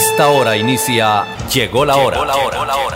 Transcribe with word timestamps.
esta 0.00 0.30
hora 0.30 0.56
inicia 0.56 1.26
Llegó 1.52 1.84
la 1.84 1.96
hora. 1.96 2.24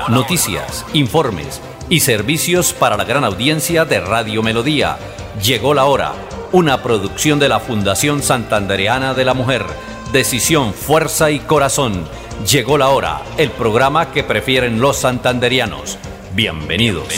Noticias, 0.08 0.86
informes 0.94 1.60
y 1.90 2.00
servicios 2.00 2.72
para 2.72 2.96
la 2.96 3.04
gran 3.04 3.24
audiencia 3.24 3.84
de 3.84 4.00
Radio 4.00 4.42
Melodía. 4.42 4.96
Llegó 5.42 5.74
la 5.74 5.84
hora. 5.84 6.12
Una 6.52 6.82
producción 6.82 7.38
de 7.38 7.50
la 7.50 7.60
Fundación 7.60 8.22
Santandereana 8.22 9.12
de 9.12 9.26
la 9.26 9.34
Mujer. 9.34 9.66
Decisión, 10.12 10.72
fuerza 10.72 11.30
y 11.30 11.40
corazón. 11.40 12.08
Llegó 12.50 12.78
la 12.78 12.88
hora. 12.88 13.20
El 13.36 13.50
programa 13.50 14.10
que 14.10 14.24
prefieren 14.24 14.80
los 14.80 14.96
santanderianos. 14.96 15.98
Bienvenidos. 16.34 17.08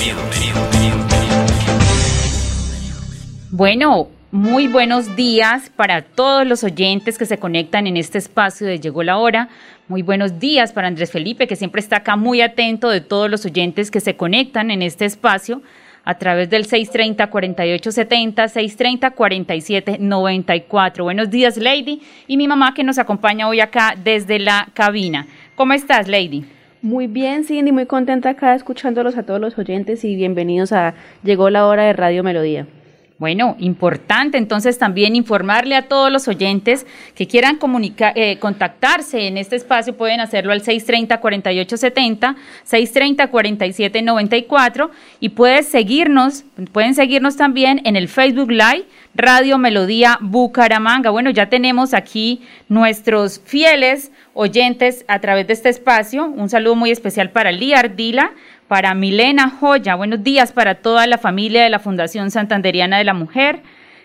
Bueno, 3.53 4.09
muy 4.33 4.67
buenos 4.67 5.15
días 5.15 5.71
para 5.75 6.03
todos 6.03 6.47
los 6.47 6.65
oyentes 6.65 7.17
que 7.17 7.27
se 7.27 7.39
conectan 7.39 7.87
en 7.87 7.97
este 7.97 8.19
espacio 8.19 8.67
de 8.67 8.80
Llegó 8.80 9.03
la 9.03 9.19
Hora. 9.19 9.48
Muy 9.89 10.03
buenos 10.03 10.41
días 10.41 10.73
para 10.73 10.89
Andrés 10.89 11.12
Felipe, 11.12 11.47
que 11.47 11.55
siempre 11.55 11.80
está 11.80 11.98
acá 11.98 12.17
muy 12.17 12.41
atento 12.41 12.91
de 12.91 13.01
todos 13.01 13.31
los 13.31 13.47
oyentes 13.47 13.91
que 13.91 14.01
se 14.01 14.17
conectan 14.17 14.73
en 14.73 14.83
este 14.83 15.05
espacio 15.05 15.62
a 16.05 16.19
través 16.19 16.51
del 16.51 16.67
630-4870, 16.67 19.15
630-4794. 19.15 21.03
Buenos 21.03 21.31
días, 21.31 21.56
Lady, 21.56 22.03
y 22.27 22.37
mi 22.37 22.48
mamá 22.48 22.75
que 22.75 22.84
nos 22.84 22.98
acompaña 22.98 23.48
hoy 23.48 23.61
acá 23.61 23.95
desde 24.03 24.39
la 24.39 24.69
cabina. 24.75 25.27
¿Cómo 25.55 25.73
estás, 25.73 26.09
Lady? 26.09 26.45
Muy 26.83 27.06
bien, 27.06 27.45
Cindy, 27.45 27.73
muy 27.73 27.87
contenta 27.87 28.31
acá 28.31 28.55
escuchándolos 28.55 29.17
a 29.17 29.23
todos 29.23 29.41
los 29.41 29.56
oyentes 29.59 30.05
y 30.05 30.15
bienvenidos 30.15 30.73
a 30.73 30.95
Llegó 31.23 31.48
la 31.48 31.67
hora 31.67 31.84
de 31.84 31.93
Radio 31.93 32.23
Melodía. 32.23 32.67
Bueno, 33.19 33.56
importante 33.59 34.37
entonces 34.37 34.79
también 34.79 35.16
informarle 35.16 35.75
a 35.75 35.88
todos 35.88 36.12
los 36.12 36.29
oyentes 36.29 36.87
que 37.15 37.27
quieran 37.27 37.56
comunicar, 37.56 38.12
eh, 38.15 38.37
contactarse 38.39 39.27
en 39.27 39.39
este 39.39 39.56
espacio, 39.56 39.97
pueden 39.97 40.20
hacerlo 40.20 40.53
al 40.53 40.62
630-4870, 40.62 42.37
630-4794 42.70 44.91
y 45.19 45.31
pueden 45.31 45.64
seguirnos, 45.64 46.44
pueden 46.72 46.94
seguirnos 46.94 47.39
también 47.39 47.81
en 47.87 47.97
el 47.97 48.09
Facebook 48.09 48.50
Live 48.50 48.84
Radio 49.14 49.56
Melodía 49.56 50.19
Bucaramanga. 50.20 51.09
Bueno, 51.09 51.31
ya 51.31 51.48
tenemos 51.48 51.94
aquí 51.94 52.42
nuestros 52.69 53.41
fieles 53.42 54.12
oyentes 54.34 55.06
a 55.09 55.20
través 55.20 55.47
de 55.47 55.55
este 55.55 55.70
espacio. 55.70 56.27
Un 56.27 56.50
saludo 56.50 56.75
muy 56.75 56.91
especial 56.91 57.31
para 57.31 57.50
Liar 57.50 57.97
Dila 57.97 58.33
para 58.69 58.95
Milena 58.95 59.50
Joya. 59.50 59.95
Buenos 59.95 60.22
días 60.22 60.53
para 60.53 60.77
toda 60.77 61.06
la 61.06 61.19
familia 61.19 61.62
de 61.62 61.70
la 61.70 61.78
Fundación 61.78 62.31
Santanderiana 62.31 62.98
de 62.98 63.05
la 63.05 63.14
Mujer. 63.14 63.61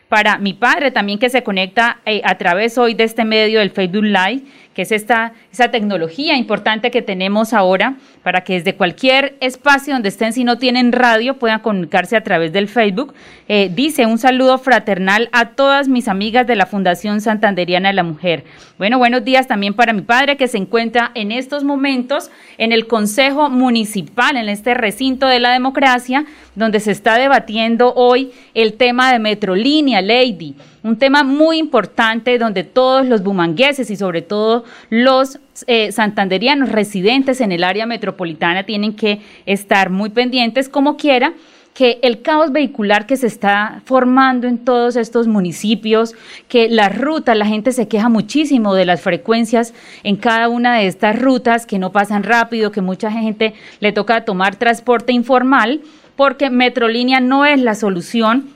Para 0.08 0.38
mi 0.38 0.54
padre 0.54 0.92
también 0.92 1.20
que 1.20 1.30
se 1.30 1.44
conecta 1.44 2.00
eh, 2.06 2.22
a 2.26 2.38
través 2.38 2.78
hoy 2.78 2.94
de 2.94 3.06
este 3.06 3.26
medio 3.26 3.60
del 3.60 3.72
Facebook 3.72 4.04
Live 4.04 4.44
que 4.74 4.84
es 4.84 4.92
esta, 4.92 5.34
esa 5.52 5.70
tecnología 5.70 6.38
importante 6.38 6.92
que 6.92 7.02
tenemos 7.02 7.54
ahora 7.54 7.96
para 8.24 8.42
que 8.42 8.54
desde 8.54 8.76
cualquier 8.76 9.36
espacio 9.42 9.94
donde 9.94 10.10
estén, 10.10 10.34
si 10.34 10.44
no 10.44 10.58
tienen 10.58 10.92
radio, 10.92 11.38
puedan 11.38 11.60
comunicarse 11.60 12.16
a 12.16 12.24
través 12.24 12.54
del 12.54 12.68
Facebook. 12.68 13.14
Eh, 13.48 13.70
dice 13.74 14.06
un 14.06 14.18
saludo 14.18 14.58
fraternal 14.58 15.30
a 15.32 15.50
todas 15.50 15.88
mis 15.88 16.08
amigas 16.08 16.48
de 16.48 16.56
la 16.56 16.66
Fundación 16.66 17.22
Santanderiana 17.22 17.90
de 17.90 17.96
la 17.96 18.04
Mujer. 18.04 18.46
Bueno, 18.78 18.98
buenos 18.98 19.26
días 19.26 19.48
también 19.48 19.74
para 19.74 19.94
mi 19.94 20.02
padre 20.02 20.38
que 20.38 20.48
se 20.48 20.58
encuentra 20.58 21.12
en 21.16 21.32
estos 21.32 21.64
momentos 21.64 22.32
en 22.58 22.72
el 22.72 22.88
Consejo 22.88 23.50
Municipal, 23.50 24.38
en 24.38 24.50
este 24.50 24.74
recinto 24.74 25.28
de 25.28 25.40
la 25.40 25.52
democracia, 25.52 26.26
donde 26.56 26.80
se 26.80 26.92
está 26.92 27.18
debatiendo 27.18 27.94
hoy 27.96 28.32
el 28.54 28.74
tema 28.74 29.12
de 29.12 29.20
Metrolínea, 29.20 30.02
Lady 30.02 30.56
un 30.84 30.98
tema 30.98 31.24
muy 31.24 31.58
importante 31.58 32.38
donde 32.38 32.64
todos 32.64 33.06
los 33.06 33.24
bumangueses 33.24 33.90
y 33.92 33.96
sobre 33.96 34.22
todo 34.22 34.64
los 34.90 35.40
eh, 35.68 35.92
santanderianos 35.92 36.70
residentes 36.70 37.42
en 37.42 37.52
el 37.52 37.64
área 37.64 37.86
metropolitana 37.86 38.64
tienen 38.64 38.96
que 38.96 39.22
estar 39.46 39.90
muy 39.90 40.10
pendientes 40.10 40.70
como 40.70 40.98
quiera 40.98 41.34
que 41.74 42.00
el 42.02 42.22
caos 42.22 42.52
vehicular 42.52 43.06
que 43.06 43.16
se 43.16 43.28
está 43.28 43.82
formando 43.86 44.48
en 44.48 44.58
todos 44.58 44.98
estos 44.98 45.28
municipios, 45.28 46.16
que 46.50 46.68
las 46.68 46.98
rutas, 46.98 47.38
la 47.38 47.46
gente 47.46 47.72
se 47.72 47.88
queja 47.88 48.10
muchísimo 48.10 48.74
de 48.74 48.86
las 48.86 49.02
frecuencias 49.02 49.74
en 50.04 50.18
cada 50.18 50.50
una 50.50 50.78
de 50.78 50.88
estas 50.88 51.18
rutas, 51.18 51.66
que 51.66 51.80
no 51.80 51.94
pasan 51.94 52.24
rápido, 52.24 52.72
que 52.72 52.82
mucha 52.82 53.10
gente 53.10 53.54
le 53.80 53.94
toca 53.94 54.26
tomar 54.26 54.58
transporte 54.58 55.14
informal, 55.14 55.82
porque 56.18 56.50
Metrolínea 56.50 57.22
no 57.22 57.46
es 57.46 57.62
la 57.62 57.74
solución 57.74 58.50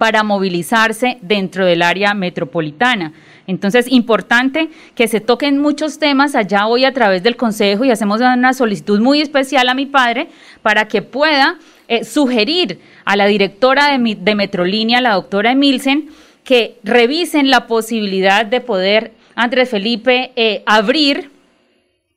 para 0.00 0.22
movilizarse 0.22 1.18
dentro 1.20 1.66
del 1.66 1.82
área 1.82 2.14
metropolitana. 2.14 3.12
Entonces, 3.46 3.84
importante 3.86 4.70
que 4.94 5.08
se 5.08 5.20
toquen 5.20 5.58
muchos 5.58 5.98
temas 5.98 6.34
allá 6.34 6.66
hoy 6.66 6.86
a 6.86 6.94
través 6.94 7.22
del 7.22 7.36
Consejo 7.36 7.84
y 7.84 7.90
hacemos 7.90 8.22
una 8.22 8.54
solicitud 8.54 8.98
muy 8.98 9.20
especial 9.20 9.68
a 9.68 9.74
mi 9.74 9.84
padre 9.84 10.28
para 10.62 10.88
que 10.88 11.02
pueda 11.02 11.58
eh, 11.86 12.04
sugerir 12.04 12.80
a 13.04 13.14
la 13.14 13.26
directora 13.26 13.90
de, 13.98 14.34
Metrolínea, 14.34 15.02
la 15.02 15.12
doctora 15.12 15.52
Emilsen, 15.52 16.08
que 16.44 16.78
revisen 16.82 17.50
la 17.50 17.66
posibilidad 17.66 18.46
de 18.46 18.62
poder, 18.62 19.12
Andrés 19.34 19.68
Felipe, 19.68 20.32
eh, 20.34 20.62
abrir 20.64 21.30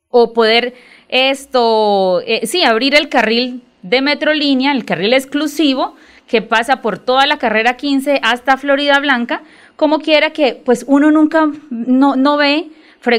o 0.08 0.32
poder 0.32 0.72
esto, 1.10 2.22
eh, 2.22 2.46
sí, 2.46 2.62
abrir 2.62 2.94
el 2.94 3.10
carril 3.10 3.60
de 3.82 4.00
Metrolínea, 4.00 4.72
el 4.72 4.86
carril 4.86 5.12
exclusivo, 5.12 5.96
que 6.26 6.42
pasa 6.42 6.82
por 6.82 6.98
toda 6.98 7.26
la 7.26 7.38
carrera 7.38 7.76
15 7.76 8.20
hasta 8.22 8.56
Florida 8.56 8.98
Blanca, 8.98 9.42
como 9.76 9.98
quiera 10.00 10.30
que 10.30 10.60
pues 10.64 10.84
uno 10.88 11.10
nunca 11.10 11.50
no, 11.70 12.16
no 12.16 12.36
ve 12.36 12.70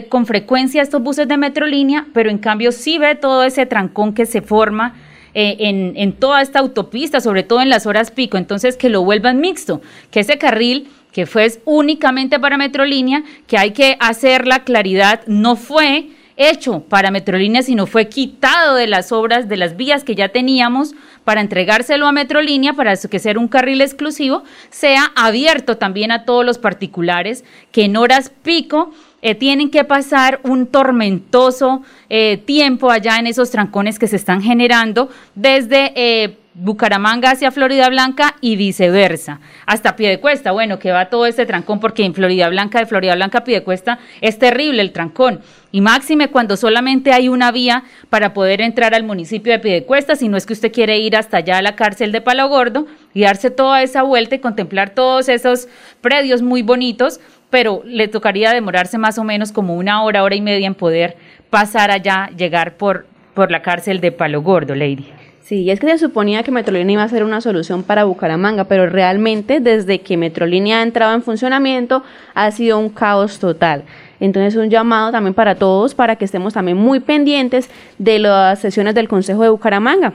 con 0.09 0.25
frecuencia 0.25 0.81
estos 0.81 1.01
buses 1.01 1.27
de 1.27 1.37
Metrolínea, 1.37 2.07
pero 2.13 2.29
en 2.31 2.39
cambio 2.39 2.71
sí 2.71 2.97
ve 2.97 3.13
todo 3.15 3.43
ese 3.43 3.65
trancón 3.67 4.13
que 4.13 4.25
se 4.25 4.41
forma 4.41 4.95
eh, 5.35 5.57
en, 5.59 5.93
en, 5.95 6.13
toda 6.13 6.41
esta 6.41 6.59
autopista, 6.59 7.19
sobre 7.19 7.43
todo 7.43 7.61
en 7.61 7.69
las 7.69 7.85
horas 7.85 8.09
pico, 8.09 8.37
entonces 8.37 8.77
que 8.77 8.89
lo 8.89 9.03
vuelvan 9.03 9.39
mixto, 9.39 9.81
que 10.09 10.21
ese 10.21 10.37
carril 10.37 10.87
que 11.11 11.25
fue 11.25 11.49
únicamente 11.65 12.39
para 12.39 12.57
Metrolínea, 12.57 13.23
que 13.47 13.57
hay 13.57 13.71
que 13.71 13.95
hacer 13.99 14.47
la 14.47 14.63
claridad, 14.63 15.21
no 15.27 15.55
fue 15.55 16.09
hecho 16.37 16.81
para 16.81 17.11
Metrolínea, 17.11 17.61
sino 17.61 17.87
fue 17.87 18.09
quitado 18.09 18.75
de 18.75 18.87
las 18.87 19.11
obras, 19.11 19.47
de 19.47 19.57
las 19.57 19.77
vías 19.77 20.03
que 20.03 20.15
ya 20.15 20.29
teníamos 20.29 20.93
para 21.23 21.41
entregárselo 21.41 22.07
a 22.07 22.11
Metrolínea, 22.11 22.73
para 22.73 22.95
que 22.95 23.19
sea 23.19 23.39
un 23.39 23.47
carril 23.47 23.81
exclusivo, 23.81 24.43
sea 24.69 25.11
abierto 25.15 25.77
también 25.77 26.11
a 26.11 26.25
todos 26.25 26.45
los 26.45 26.57
particulares 26.57 27.43
que 27.71 27.85
en 27.85 27.97
horas 27.97 28.31
pico 28.43 28.91
eh, 29.21 29.35
tienen 29.35 29.71
que 29.71 29.83
pasar 29.83 30.39
un 30.43 30.67
tormentoso 30.67 31.81
eh, 32.09 32.37
tiempo 32.37 32.91
allá 32.91 33.17
en 33.17 33.27
esos 33.27 33.49
trancones 33.49 33.97
que 33.97 34.07
se 34.07 34.17
están 34.17 34.41
generando 34.41 35.09
desde... 35.35 35.93
Eh, 35.95 36.37
Bucaramanga 36.57 37.31
hacia 37.31 37.51
Florida 37.51 37.89
Blanca 37.89 38.37
y 38.39 38.55
viceversa, 38.55 39.41
hasta 39.65 39.97
Piedecuesta, 39.97 40.53
bueno, 40.53 40.79
que 40.79 40.93
va 40.93 41.09
todo 41.09 41.25
este 41.25 41.45
trancón 41.45 41.81
porque 41.81 42.05
en 42.05 42.13
Florida 42.13 42.47
Blanca, 42.47 42.79
de 42.79 42.85
Florida 42.85 43.13
Blanca 43.13 43.39
a 43.39 43.43
Piedecuesta 43.43 43.99
es 44.21 44.39
terrible 44.39 44.81
el 44.81 44.93
trancón, 44.93 45.41
y 45.73 45.81
máxime 45.81 46.29
cuando 46.29 46.55
solamente 46.55 47.11
hay 47.11 47.27
una 47.27 47.51
vía 47.51 47.83
para 48.09 48.33
poder 48.33 48.61
entrar 48.61 48.95
al 48.95 49.03
municipio 49.03 49.51
de 49.51 49.59
Piedecuesta, 49.59 50.15
si 50.15 50.29
no 50.29 50.37
es 50.37 50.45
que 50.45 50.53
usted 50.53 50.71
quiere 50.71 50.97
ir 50.97 51.17
hasta 51.17 51.37
allá 51.37 51.57
a 51.57 51.61
la 51.61 51.75
cárcel 51.75 52.13
de 52.13 52.21
Palo 52.21 52.47
Gordo 52.47 52.87
y 53.13 53.23
darse 53.23 53.51
toda 53.51 53.83
esa 53.83 54.03
vuelta 54.03 54.35
y 54.35 54.39
contemplar 54.39 54.91
todos 54.91 55.27
esos 55.27 55.67
predios 55.99 56.41
muy 56.41 56.61
bonitos, 56.61 57.19
pero 57.49 57.81
le 57.83 58.07
tocaría 58.07 58.53
demorarse 58.53 58.97
más 58.97 59.17
o 59.17 59.25
menos 59.25 59.51
como 59.51 59.75
una 59.75 60.03
hora, 60.03 60.23
hora 60.23 60.35
y 60.35 60.41
media 60.41 60.67
en 60.67 60.75
poder 60.75 61.17
pasar 61.49 61.91
allá, 61.91 62.29
llegar 62.37 62.77
por, 62.77 63.07
por 63.33 63.51
la 63.51 63.61
cárcel 63.61 63.99
de 63.99 64.13
Palo 64.13 64.41
Gordo, 64.41 64.73
Lady. 64.73 65.11
Sí, 65.45 65.69
es 65.69 65.79
que 65.79 65.87
se 65.89 65.99
suponía 65.99 66.41
que 66.41 66.49
Metrolínea 66.49 66.93
iba 66.95 67.03
a 67.03 67.07
ser 67.07 67.23
una 67.23 67.39
solución 67.39 67.83
para 67.83 68.05
Bucaramanga, 68.05 68.63
pero 68.63 68.87
realmente 68.87 69.59
desde 69.59 70.01
que 70.01 70.17
Metrolínea 70.17 70.79
ha 70.79 70.81
entrado 70.81 71.13
en 71.13 71.21
funcionamiento 71.21 72.01
ha 72.33 72.49
sido 72.49 72.79
un 72.79 72.89
caos 72.89 73.37
total. 73.37 73.83
Entonces 74.19 74.55
un 74.55 74.71
llamado 74.71 75.11
también 75.11 75.35
para 75.35 75.53
todos 75.53 75.93
para 75.93 76.15
que 76.15 76.25
estemos 76.25 76.55
también 76.55 76.77
muy 76.77 76.99
pendientes 76.99 77.69
de 77.99 78.17
las 78.17 78.57
sesiones 78.57 78.95
del 78.95 79.07
Consejo 79.07 79.43
de 79.43 79.49
Bucaramanga. 79.49 80.13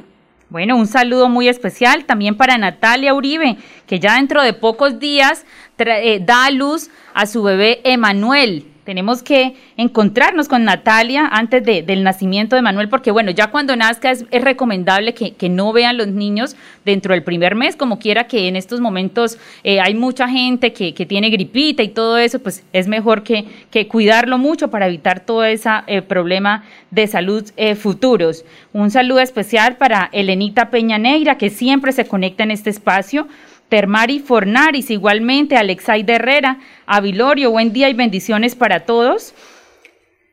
Bueno, 0.49 0.77
un 0.77 0.89
saludo 0.89 1.29
muy 1.29 1.47
especial 1.47 2.07
también 2.07 2.37
para 2.37 2.59
Natalia 2.59 3.15
Uribe, 3.15 3.57
que 3.87 4.01
ya 4.01 4.17
dentro 4.17 4.43
de 4.43 4.53
pocos 4.53 4.99
días 4.99 5.47
eh, 5.79 6.21
da 6.21 6.47
a 6.47 6.51
luz 6.51 6.91
a 7.15 7.27
su 7.27 7.45
bebé 7.45 7.83
Emanuel. 7.85 8.65
Tenemos 8.91 9.23
que 9.23 9.55
encontrarnos 9.77 10.49
con 10.49 10.65
Natalia 10.65 11.29
antes 11.31 11.65
del 11.65 12.03
nacimiento 12.03 12.57
de 12.57 12.63
Manuel, 12.63 12.89
porque 12.89 13.13
bueno, 13.13 13.31
ya 13.31 13.53
cuando 13.53 13.77
nazca 13.77 14.11
es, 14.11 14.27
recomendable 14.33 15.15
que, 15.15 15.49
no 15.49 15.73
vean 15.73 15.97
los 15.97 16.09
niños 16.09 16.57
dentro 16.85 17.15
del 17.15 17.23
primer 17.23 17.55
mes, 17.55 17.77
como 17.77 18.01
quiera 18.01 18.27
que 18.27 18.49
en 18.49 18.57
estos 18.57 18.81
momentos 18.81 19.39
eh, 19.63 19.79
hay 19.79 19.95
mucha 19.95 20.29
gente 20.29 20.73
que, 20.73 20.93
tiene 21.07 21.31
gripita 21.31 21.85
y 21.85 21.89
todo 21.91 22.19
eso, 22.19 22.41
pues 22.41 22.65
es 22.73 22.89
mejor 22.89 23.23
que, 23.23 23.47
cuidarlo 23.87 24.39
mucho 24.39 24.71
para 24.73 24.89
evitar 24.89 25.21
todo 25.21 25.45
ese 25.45 25.71
eh, 25.87 26.03
problema 26.03 26.65
de 26.91 27.07
salud 27.07 27.49
eh, 27.57 27.77
futuros. 27.77 28.45
Un 28.73 28.91
saludo 28.91 29.21
especial 29.21 29.77
para 29.77 30.09
Elenita 30.11 30.69
Peña 30.71 30.99
Negra, 30.99 31.39
que 31.39 31.49
siempre 31.49 31.93
se 31.93 32.07
conecta 32.07 32.43
en 32.43 32.51
este 32.51 32.71
espacio. 32.71 33.29
Termari 33.71 34.19
Fornaris, 34.19 34.91
igualmente, 34.91 35.57
Alexaide 35.57 36.17
Herrera, 36.17 36.59
Avilorio, 36.85 37.51
buen 37.51 37.73
día 37.73 37.89
y 37.89 37.95
bendiciones 37.95 38.55
para 38.55 38.81
todos. 38.81 39.33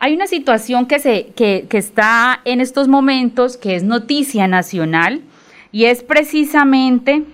Hay 0.00 0.14
una 0.14 0.26
situación 0.26 0.86
que, 0.86 0.98
se, 0.98 1.28
que, 1.34 1.64
que 1.68 1.78
está 1.78 2.40
en 2.44 2.60
estos 2.60 2.88
momentos 2.88 3.56
que 3.56 3.74
es 3.74 3.84
noticia 3.84 4.46
nacional 4.46 5.22
y 5.72 5.84
es 5.84 6.02
precisamente, 6.02 7.24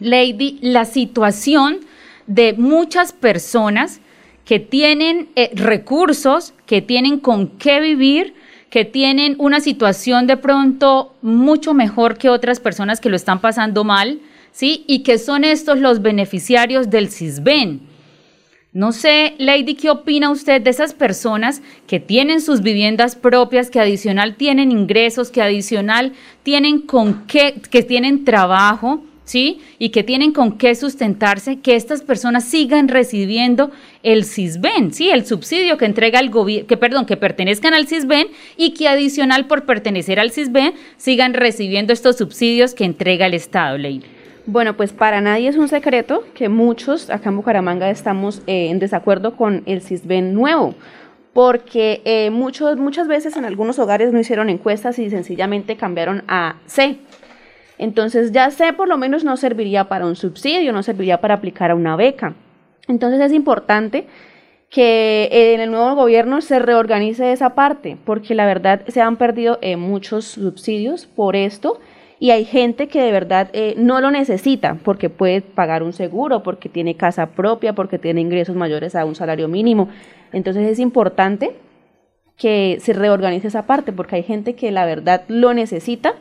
Lady, 0.00 0.58
la 0.62 0.84
situación 0.84 1.80
de 2.26 2.52
muchas 2.52 3.12
personas 3.12 4.00
que 4.44 4.60
tienen 4.60 5.28
eh, 5.36 5.50
recursos, 5.54 6.54
que 6.66 6.80
tienen 6.80 7.18
con 7.18 7.48
qué 7.58 7.80
vivir, 7.80 8.34
que 8.70 8.84
tienen 8.84 9.34
una 9.38 9.60
situación 9.60 10.26
de 10.26 10.36
pronto 10.36 11.14
mucho 11.22 11.74
mejor 11.74 12.18
que 12.18 12.28
otras 12.28 12.60
personas 12.60 13.00
que 13.00 13.08
lo 13.08 13.16
están 13.16 13.40
pasando 13.40 13.84
mal, 13.84 14.20
¿sí? 14.52 14.84
Y 14.86 15.02
que 15.02 15.18
son 15.18 15.44
estos 15.44 15.78
los 15.78 16.02
beneficiarios 16.02 16.90
del 16.90 17.08
CISBEN. 17.10 17.80
No 18.72 18.92
sé, 18.92 19.34
Lady, 19.38 19.74
¿qué 19.74 19.88
opina 19.88 20.30
usted 20.30 20.60
de 20.60 20.70
esas 20.70 20.92
personas 20.92 21.62
que 21.86 22.00
tienen 22.00 22.42
sus 22.42 22.60
viviendas 22.60 23.16
propias, 23.16 23.70
que 23.70 23.80
adicional 23.80 24.36
tienen 24.36 24.70
ingresos, 24.70 25.30
que 25.30 25.40
adicional 25.40 26.12
tienen 26.42 26.82
con 26.82 27.26
qué, 27.26 27.60
que 27.70 27.82
tienen 27.82 28.24
trabajo, 28.24 29.02
¿sí? 29.28 29.60
Y 29.78 29.90
que 29.90 30.02
tienen 30.02 30.32
con 30.32 30.56
qué 30.56 30.74
sustentarse, 30.74 31.60
que 31.60 31.76
estas 31.76 32.02
personas 32.02 32.44
sigan 32.44 32.88
recibiendo 32.88 33.70
el 34.02 34.24
CISBEN, 34.24 34.94
¿sí? 34.94 35.10
El 35.10 35.26
subsidio 35.26 35.76
que 35.76 35.84
entrega 35.84 36.18
el 36.18 36.30
gobierno, 36.30 36.66
que 36.66 36.78
perdón, 36.78 37.04
que 37.04 37.18
pertenezcan 37.18 37.74
al 37.74 37.86
CISBEN 37.86 38.28
y 38.56 38.72
que 38.72 38.88
adicional 38.88 39.46
por 39.46 39.66
pertenecer 39.66 40.18
al 40.18 40.30
CISBEN 40.30 40.72
sigan 40.96 41.34
recibiendo 41.34 41.92
estos 41.92 42.16
subsidios 42.16 42.74
que 42.74 42.84
entrega 42.84 43.26
el 43.26 43.34
Estado, 43.34 43.76
Ley. 43.76 44.02
Bueno, 44.46 44.78
pues 44.78 44.94
para 44.94 45.20
nadie 45.20 45.48
es 45.48 45.56
un 45.56 45.68
secreto 45.68 46.24
que 46.32 46.48
muchos 46.48 47.10
acá 47.10 47.28
en 47.28 47.36
Bucaramanga 47.36 47.90
estamos 47.90 48.40
eh, 48.46 48.70
en 48.70 48.78
desacuerdo 48.78 49.36
con 49.36 49.62
el 49.66 49.82
CISBEN 49.82 50.32
nuevo 50.32 50.74
porque 51.34 52.00
eh, 52.04 52.30
muchos, 52.30 52.78
muchas 52.78 53.06
veces 53.06 53.36
en 53.36 53.44
algunos 53.44 53.78
hogares 53.78 54.10
no 54.10 54.18
hicieron 54.18 54.48
encuestas 54.48 54.98
y 54.98 55.10
sencillamente 55.10 55.76
cambiaron 55.76 56.24
a 56.26 56.56
C, 56.66 56.98
entonces 57.78 58.32
ya 58.32 58.50
sé, 58.50 58.72
por 58.72 58.88
lo 58.88 58.98
menos 58.98 59.24
no 59.24 59.36
serviría 59.36 59.88
para 59.88 60.06
un 60.06 60.16
subsidio, 60.16 60.72
no 60.72 60.82
serviría 60.82 61.20
para 61.20 61.34
aplicar 61.34 61.70
a 61.70 61.74
una 61.74 61.96
beca. 61.96 62.34
Entonces 62.88 63.20
es 63.20 63.32
importante 63.32 64.06
que 64.70 65.28
en 65.54 65.60
el 65.60 65.70
nuevo 65.70 65.94
gobierno 65.94 66.40
se 66.40 66.58
reorganice 66.58 67.32
esa 67.32 67.54
parte, 67.54 67.96
porque 68.04 68.34
la 68.34 68.46
verdad 68.46 68.82
se 68.88 69.00
han 69.00 69.16
perdido 69.16 69.58
eh, 69.62 69.76
muchos 69.76 70.26
subsidios 70.26 71.06
por 71.06 71.36
esto 71.36 71.80
y 72.20 72.30
hay 72.30 72.44
gente 72.44 72.88
que 72.88 73.00
de 73.00 73.12
verdad 73.12 73.48
eh, 73.52 73.74
no 73.76 74.00
lo 74.00 74.10
necesita 74.10 74.76
porque 74.84 75.08
puede 75.08 75.40
pagar 75.40 75.82
un 75.82 75.92
seguro, 75.92 76.42
porque 76.42 76.68
tiene 76.68 76.96
casa 76.96 77.26
propia, 77.26 77.74
porque 77.74 77.98
tiene 77.98 78.20
ingresos 78.20 78.56
mayores 78.56 78.94
a 78.96 79.04
un 79.04 79.14
salario 79.14 79.48
mínimo. 79.48 79.88
Entonces 80.32 80.68
es 80.68 80.80
importante 80.80 81.52
que 82.36 82.78
se 82.80 82.92
reorganice 82.92 83.48
esa 83.48 83.66
parte 83.66 83.92
porque 83.92 84.16
hay 84.16 84.22
gente 84.22 84.54
que 84.54 84.70
la 84.70 84.84
verdad 84.84 85.22
lo 85.28 85.54
necesita 85.54 86.14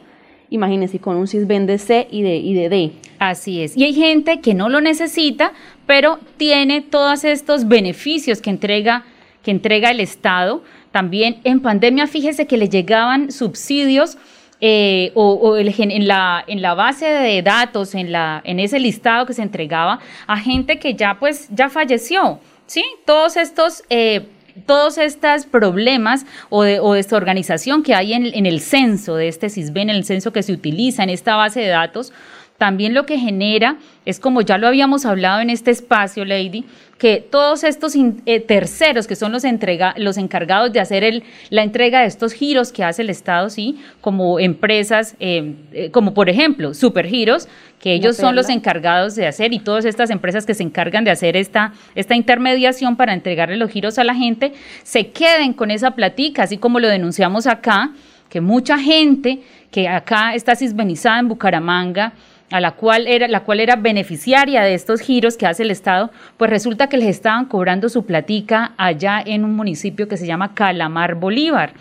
imagínense, 0.50 1.00
con 1.00 1.18
un 1.18 1.28
CISBEN 1.28 1.66
de 1.66 1.78
C 1.78 2.08
y 2.10 2.22
de, 2.22 2.38
y 2.38 2.54
D. 2.54 2.92
Así 3.20 3.62
es. 3.62 3.76
Y 3.76 3.84
hay 3.84 3.94
gente 3.94 4.42
que 4.42 4.54
no 4.54 4.70
lo 4.70 4.82
necesita, 4.82 5.54
pero 5.86 6.20
tiene 6.38 6.82
todos 6.82 7.24
estos 7.24 7.68
beneficios 7.68 8.42
que 8.42 8.50
entrega, 8.50 9.06
que 9.44 9.52
entrega 9.52 9.92
el 9.92 10.00
Estado. 10.00 10.64
También 10.92 11.40
en 11.44 11.62
pandemia, 11.62 12.08
fíjese 12.08 12.48
que 12.48 12.58
le 12.58 12.70
llegaban 12.70 13.32
subsidios 13.32 14.18
eh, 14.60 15.12
o, 15.14 15.56
en, 15.58 16.08
la, 16.08 16.44
en 16.48 16.62
la 16.62 16.74
base 16.74 17.06
de 17.06 17.42
datos, 17.42 17.94
en, 17.94 18.12
la, 18.12 18.42
en 18.44 18.60
ese 18.60 18.80
listado 18.80 19.26
que 19.26 19.34
se 19.34 19.44
entregaba 19.44 20.00
a 20.26 20.38
gente 20.38 20.80
que 20.80 20.96
ya 20.96 21.18
pues 21.20 21.48
ya 21.52 21.70
falleció. 21.70 22.40
¿Sí? 22.66 22.84
Todos 23.06 23.38
estos 23.38 23.84
eh, 23.90 24.28
todos 24.66 24.98
estos 24.98 25.46
problemas 25.46 26.26
o 26.50 26.64
de, 26.64 26.80
o 26.80 26.96
esta 26.96 27.16
organización 27.16 27.84
que 27.84 27.96
hay 27.96 28.14
en, 28.14 28.46
el 28.46 28.62
censo 28.62 29.16
de 29.16 29.28
este 29.28 29.50
CISBEN, 29.50 29.90
en 29.90 29.96
el 29.96 30.06
censo 30.06 30.32
que 30.32 30.44
se 30.44 30.54
utiliza 30.54 31.04
en 31.04 31.10
esta 31.10 31.36
base 31.36 31.60
de 31.60 31.68
datos, 31.68 32.14
también 32.58 32.94
lo 32.94 33.06
que 33.06 33.18
genera 33.20 33.78
es 34.06 34.20
como 34.20 34.42
ya 34.42 34.58
lo 34.58 34.68
habíamos 34.68 35.06
hablado 35.06 35.42
en 35.42 35.50
este 35.50 35.72
espacio, 35.72 36.26
Lady, 36.26 36.66
que 36.98 37.18
todos 37.18 37.64
estos 37.64 37.94
eh, 37.96 38.40
terceros 38.40 39.06
que 39.06 39.16
son 39.16 39.32
los, 39.32 39.44
entrega, 39.44 39.94
los 39.98 40.18
encargados 40.18 40.74
de 40.74 40.80
hacer 40.80 41.04
el, 41.04 41.24
la 41.50 41.64
entrega 41.64 42.02
de 42.02 42.08
estos 42.08 42.34
giros 42.34 42.72
que 42.72 42.84
hace 42.84 43.04
el 43.04 43.10
Estado, 43.10 43.50
sí, 43.50 43.80
como 44.02 44.40
empresas, 44.40 45.16
eh, 45.20 45.54
eh, 45.74 45.92
como 45.92 46.14
por 46.14 46.30
ejemplo 46.30 46.74
Supergiros, 46.74 47.48
que 47.80 47.94
ellos 47.94 48.18
son 48.18 48.36
los 48.36 48.50
encargados 48.50 49.14
de 49.16 49.28
hacer 49.28 49.54
y 49.54 49.60
todas 49.60 49.86
estas 49.86 50.10
empresas 50.10 50.48
que 50.48 50.56
se 50.56 50.64
encargan 50.64 51.04
de 51.04 51.12
hacer 51.12 51.38
esta, 51.38 51.74
esta 51.94 52.16
intermediación 52.16 52.96
para 52.96 53.14
entregarle 53.14 53.58
los 53.58 53.70
giros 53.70 54.00
a 54.00 54.04
la 54.04 54.16
gente, 54.16 54.54
se 54.84 55.10
queden 55.10 55.54
con 55.54 55.70
esa 55.70 55.92
platica, 55.92 56.44
así 56.44 56.58
como 56.58 56.80
lo 56.80 56.88
denunciamos 56.88 57.46
acá, 57.46 57.92
que 58.30 58.42
mucha 58.42 58.80
gente 58.80 59.42
que 59.72 59.88
acá 59.88 60.34
está 60.34 60.56
cisbenizada 60.56 61.20
en 61.20 61.28
Bucaramanga, 61.28 62.14
a 62.50 62.60
la 62.60 62.72
cual 62.72 63.08
era 63.08 63.28
la 63.28 63.44
cual 63.44 63.60
era 63.60 63.76
beneficiaria 63.76 64.62
de 64.62 64.74
estos 64.74 65.02
giros 65.02 65.38
que 65.38 65.46
hace 65.46 65.64
el 65.64 65.72
Estado, 65.72 66.12
pues 66.38 66.50
resulta 66.50 66.88
que 66.88 66.98
les 66.98 67.10
estaban 67.10 67.46
cobrando 67.46 67.90
su 67.90 68.06
platica 68.06 68.74
allá 68.78 69.22
en 69.26 69.44
un 69.44 69.56
municipio 69.56 70.08
que 70.08 70.18
se 70.18 70.28
llama 70.28 70.54
Calamar 70.54 71.16
Bolívar. 71.16 71.74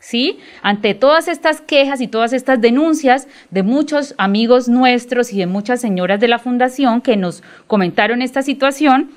¿Sí? 0.00 0.38
Ante 0.62 0.94
todas 0.94 1.26
estas 1.26 1.60
quejas 1.60 2.00
y 2.00 2.06
todas 2.06 2.32
estas 2.32 2.60
denuncias 2.60 3.26
de 3.50 3.64
muchos 3.64 4.14
amigos 4.16 4.68
nuestros 4.68 5.32
y 5.32 5.38
de 5.38 5.46
muchas 5.46 5.80
señoras 5.80 6.20
de 6.20 6.28
la 6.28 6.38
fundación 6.38 7.00
que 7.00 7.16
nos 7.16 7.42
comentaron 7.66 8.22
esta 8.22 8.42
situación, 8.42 9.10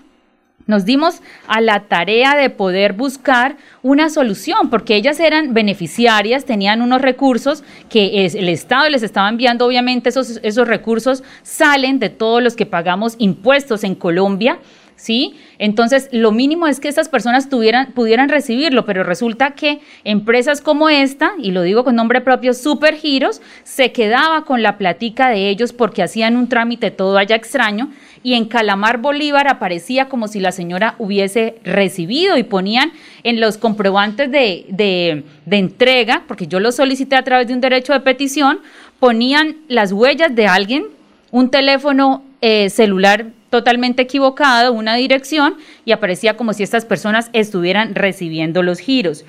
nos 0.68 0.86
dimos 0.86 1.22
a 1.48 1.62
la 1.62 1.82
tarea 1.82 2.36
de 2.36 2.50
poder 2.50 2.94
buscar 2.94 3.58
una 3.84 4.10
solución, 4.10 4.70
porque 4.70 4.96
ellas 4.96 5.20
eran 5.20 5.54
beneficiarias, 5.54 6.46
tenían 6.46 6.82
unos 6.82 7.02
recursos 7.02 7.64
que 7.90 8.26
el 8.26 8.50
Estado 8.50 8.90
les 8.90 9.04
estaba 9.04 9.30
enviando, 9.30 9.66
obviamente 9.66 10.10
esos, 10.10 10.40
esos 10.44 10.68
recursos 10.68 11.24
salen 11.44 12.00
de 12.00 12.10
todos 12.10 12.42
los 12.42 12.56
que 12.56 12.66
pagamos 12.66 13.16
impuestos 13.18 13.84
en 13.84 13.96
Colombia, 13.96 14.60
¿sí? 15.02 15.34
Entonces, 15.58 16.10
lo 16.12 16.32
mínimo 16.32 16.68
es 16.68 16.80
que 16.80 16.88
estas 16.88 17.10
personas 17.10 17.50
tuvieran, 17.50 17.92
pudieran 17.94 18.30
recibirlo, 18.30 18.86
pero 18.86 19.04
resulta 19.04 19.52
que 19.52 19.80
empresas 20.04 20.62
como 20.62 20.90
esta, 20.90 21.32
y 21.42 21.52
lo 21.52 21.64
digo 21.64 21.84
con 21.84 21.96
nombre 21.96 22.22
propio, 22.22 22.54
Supergiros, 22.54 23.42
se 23.64 23.92
quedaba 23.92 24.46
con 24.46 24.62
la 24.62 24.78
platica 24.78 25.30
de 25.30 25.50
ellos 25.50 25.74
porque 25.74 26.04
hacían 26.04 26.38
un 26.38 26.48
trámite 26.50 26.92
todo 26.92 27.18
allá 27.18 27.36
extraño, 27.36 27.90
y 28.22 28.36
en 28.36 28.46
Calamar 28.46 29.00
Bolívar 29.00 29.48
aparecía 29.48 30.08
como 30.08 30.28
si 30.28 30.40
la 30.40 30.52
señora 30.52 30.94
hubiese 31.00 31.56
recibido 31.64 32.38
y 32.38 32.44
ponían 32.44 32.92
en 33.24 33.40
los 33.40 33.58
comprobantes 33.58 34.32
de, 34.32 34.68
de, 34.70 35.24
de 35.48 35.58
entrega, 35.58 36.26
porque 36.28 36.46
yo 36.46 36.60
lo 36.60 36.72
solicité 36.72 37.16
a 37.16 37.24
través 37.24 37.48
de 37.48 37.56
un 37.56 37.62
derecho 37.62 37.94
de 37.94 38.02
petición, 38.02 38.60
ponían 39.00 39.58
las 39.68 39.92
huellas 39.92 40.36
de 40.36 40.46
alguien, 40.46 40.86
un 41.32 41.50
teléfono 41.50 42.24
eh, 42.42 42.70
celular 42.70 43.28
totalmente 43.50 44.02
equivocado, 44.02 44.74
una 44.74 44.96
dirección, 44.96 45.58
y 45.86 45.92
aparecía 45.92 46.38
como 46.38 46.54
si 46.54 46.64
estas 46.64 46.86
personas 46.86 47.30
estuvieran 47.34 47.96
recibiendo 47.96 48.64
los 48.64 48.80
giros. 48.80 49.26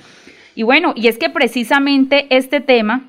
Y 0.54 0.62
bueno, 0.62 0.92
y 0.96 1.08
es 1.08 1.18
que 1.18 1.30
precisamente 1.30 2.26
este 2.30 2.60
tema, 2.60 3.04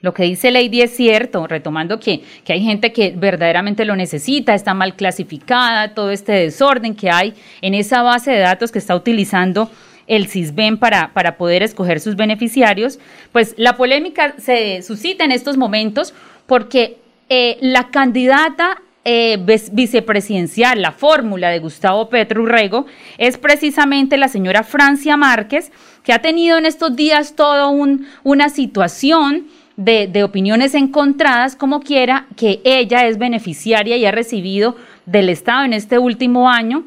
lo 0.00 0.14
que 0.14 0.22
dice 0.22 0.50
Lady 0.50 0.82
es 0.82 0.94
cierto, 0.94 1.46
retomando 1.46 1.98
que, 1.98 2.22
que 2.44 2.52
hay 2.52 2.62
gente 2.62 2.92
que 2.92 3.12
verdaderamente 3.16 3.84
lo 3.84 3.96
necesita, 3.96 4.54
está 4.54 4.72
mal 4.74 4.94
clasificada, 4.94 5.94
todo 5.94 6.10
este 6.10 6.32
desorden 6.32 6.94
que 6.94 7.10
hay 7.10 7.34
en 7.60 7.74
esa 7.74 8.02
base 8.02 8.30
de 8.30 8.38
datos 8.38 8.70
que 8.70 8.78
está 8.78 8.94
utilizando 8.94 9.70
el 10.06 10.28
CISBEN 10.28 10.78
para, 10.78 11.12
para 11.12 11.36
poder 11.36 11.62
escoger 11.62 12.00
sus 12.00 12.14
beneficiarios, 12.16 12.98
pues 13.32 13.54
la 13.58 13.76
polémica 13.76 14.34
se 14.38 14.82
suscita 14.82 15.24
en 15.24 15.32
estos 15.32 15.56
momentos 15.56 16.14
porque 16.46 16.98
eh, 17.28 17.58
la 17.60 17.90
candidata 17.90 18.82
eh, 19.08 19.38
vicepresidencial, 19.70 20.82
la 20.82 20.90
fórmula 20.90 21.50
de 21.50 21.60
Gustavo 21.60 22.08
Petro 22.08 22.42
Urrego, 22.42 22.86
es 23.18 23.38
precisamente 23.38 24.16
la 24.16 24.26
señora 24.26 24.64
Francia 24.64 25.16
Márquez, 25.16 25.70
que 26.02 26.12
ha 26.12 26.20
tenido 26.20 26.58
en 26.58 26.66
estos 26.66 26.96
días 26.96 27.36
toda 27.36 27.68
una 27.68 28.48
situación 28.48 29.46
de, 29.76 30.24
opiniones 30.24 30.74
encontradas, 30.74 31.54
como 31.54 31.82
quiera, 31.82 32.26
que 32.34 32.60
ella 32.64 33.06
es 33.06 33.16
beneficiaria 33.16 33.96
y 33.96 34.06
ha 34.06 34.10
recibido 34.10 34.74
del 35.04 35.28
Estado 35.28 35.64
en 35.64 35.72
este 35.72 36.00
último 36.00 36.50
año, 36.50 36.84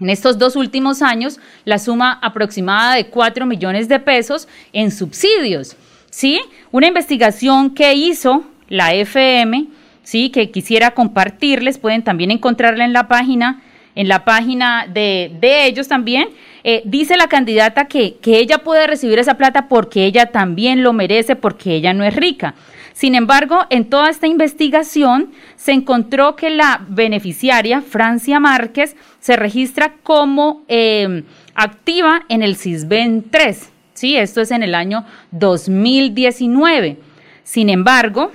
en 0.00 0.08
estos 0.08 0.38
dos 0.38 0.56
últimos 0.56 1.02
años, 1.02 1.38
la 1.66 1.78
suma 1.78 2.18
aproximada 2.22 2.94
de 2.94 3.08
4 3.08 3.44
millones 3.44 3.86
de 3.88 4.00
pesos 4.00 4.48
en 4.72 4.90
subsidios. 4.90 5.76
¿Sí? 6.08 6.40
Una 6.72 6.86
investigación 6.86 7.74
que 7.74 7.92
hizo 7.92 8.44
la 8.70 8.94
FM 8.94 9.83
¿sí? 10.04 10.30
que 10.30 10.50
quisiera 10.50 10.92
compartirles, 10.92 11.78
pueden 11.78 12.04
también 12.04 12.30
encontrarla 12.30 12.84
en 12.84 12.92
la 12.92 13.08
página, 13.08 13.62
en 13.96 14.06
la 14.06 14.24
página 14.24 14.86
de, 14.86 15.66
ellos 15.66 15.88
también, 15.88 16.28
eh, 16.62 16.82
dice 16.84 17.16
la 17.16 17.26
candidata 17.26 17.86
que, 17.86 18.16
que 18.16 18.38
ella 18.38 18.58
puede 18.58 18.86
recibir 18.86 19.18
esa 19.18 19.34
plata 19.34 19.68
porque 19.68 20.04
ella 20.04 20.26
también 20.26 20.82
lo 20.82 20.92
merece, 20.92 21.34
porque 21.34 21.74
ella 21.74 21.92
no 21.92 22.04
es 22.04 22.14
rica. 22.14 22.54
Sin 22.94 23.16
embargo, 23.16 23.66
en 23.70 23.90
toda 23.90 24.08
esta 24.08 24.28
investigación 24.28 25.32
se 25.56 25.72
encontró 25.72 26.36
que 26.36 26.48
la 26.50 26.84
beneficiaria, 26.88 27.82
Francia 27.82 28.38
Márquez, 28.38 28.94
se 29.18 29.34
registra 29.34 29.94
como 30.04 30.62
eh, 30.68 31.24
activa 31.56 32.22
en 32.28 32.42
el 32.42 32.56
CISBEN 32.56 33.24
3. 33.30 33.70
¿sí? 33.94 34.16
Esto 34.16 34.40
es 34.40 34.52
en 34.52 34.62
el 34.62 34.76
año 34.76 35.04
2019. 35.32 36.98
Sin 37.42 37.68
embargo, 37.68 38.30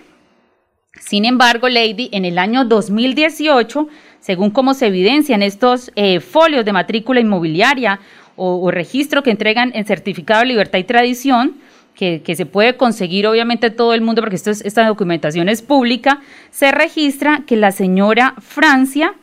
sin 0.99 1.25
embargo, 1.25 1.69
Lady, 1.69 2.09
en 2.11 2.25
el 2.25 2.37
año 2.37 2.65
2018, 2.65 3.87
según 4.19 4.51
como 4.51 4.73
se 4.73 4.87
evidencia 4.87 5.35
en 5.35 5.43
estos 5.43 5.91
eh, 5.95 6.19
folios 6.19 6.65
de 6.65 6.73
matrícula 6.73 7.19
inmobiliaria 7.19 7.99
o, 8.35 8.61
o 8.61 8.71
registro 8.71 9.23
que 9.23 9.31
entregan 9.31 9.71
en 9.73 9.85
certificado 9.85 10.41
de 10.41 10.47
libertad 10.47 10.79
y 10.79 10.83
tradición, 10.83 11.55
que, 11.99 12.35
se 12.35 12.45
puede 12.45 12.77
conseguir 12.77 13.27
obviamente 13.27 13.69
todo 13.69 13.93
el 13.93 13.99
mundo 13.99 14.21
porque 14.21 14.37
esto 14.37 14.51
esta 14.51 14.87
documentación 14.87 15.49
es 15.49 15.61
pública, 15.61 16.21
se 16.49 16.71
registra 16.71 17.43
que 17.45 17.57
la 17.57 17.73
señora 17.73 18.35
Francia, 18.39 19.15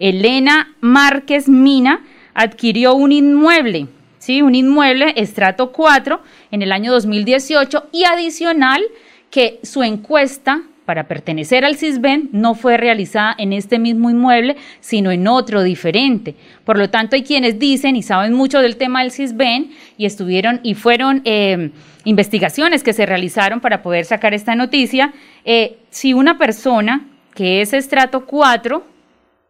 Elena 0.00 0.74
Márquez 0.80 1.48
Mina, 1.48 2.02
adquirió 2.34 2.94
un 2.94 3.12
inmueble, 3.12 3.86
¿sí? 4.18 4.42
un 4.42 4.56
inmueble 4.56 5.12
estrato 5.14 5.70
4 5.70 6.20
en 6.50 6.62
el 6.62 6.72
año 6.72 6.90
2018 6.90 7.84
y 7.92 8.02
adicional 8.02 8.82
que 9.30 9.60
su 9.62 9.84
encuesta 9.84 10.62
para 10.84 11.08
pertenecer 11.08 11.64
al 11.64 11.76
CISBEN 11.76 12.30
no 12.32 12.54
fue 12.54 12.76
realizada 12.76 13.34
en 13.38 13.52
este 13.52 13.78
mismo 13.78 14.10
inmueble, 14.10 14.56
sino 14.80 15.10
en 15.10 15.26
otro 15.26 15.62
diferente. 15.62 16.34
Por 16.64 16.78
lo 16.78 16.90
tanto, 16.90 17.16
hay 17.16 17.22
quienes 17.22 17.58
dicen 17.58 17.96
y 17.96 18.02
saben 18.02 18.32
mucho 18.34 18.60
del 18.60 18.76
tema 18.76 19.02
del 19.02 19.10
CISBEN 19.10 19.70
y 19.96 20.06
estuvieron 20.06 20.60
y 20.62 20.74
fueron 20.74 21.22
eh, 21.24 21.70
investigaciones 22.04 22.82
que 22.82 22.92
se 22.92 23.06
realizaron 23.06 23.60
para 23.60 23.82
poder 23.82 24.04
sacar 24.04 24.34
esta 24.34 24.54
noticia. 24.54 25.12
Eh, 25.44 25.78
si 25.90 26.12
una 26.12 26.38
persona 26.38 27.06
que 27.34 27.62
es 27.62 27.72
estrato 27.72 28.26
4 28.26 28.94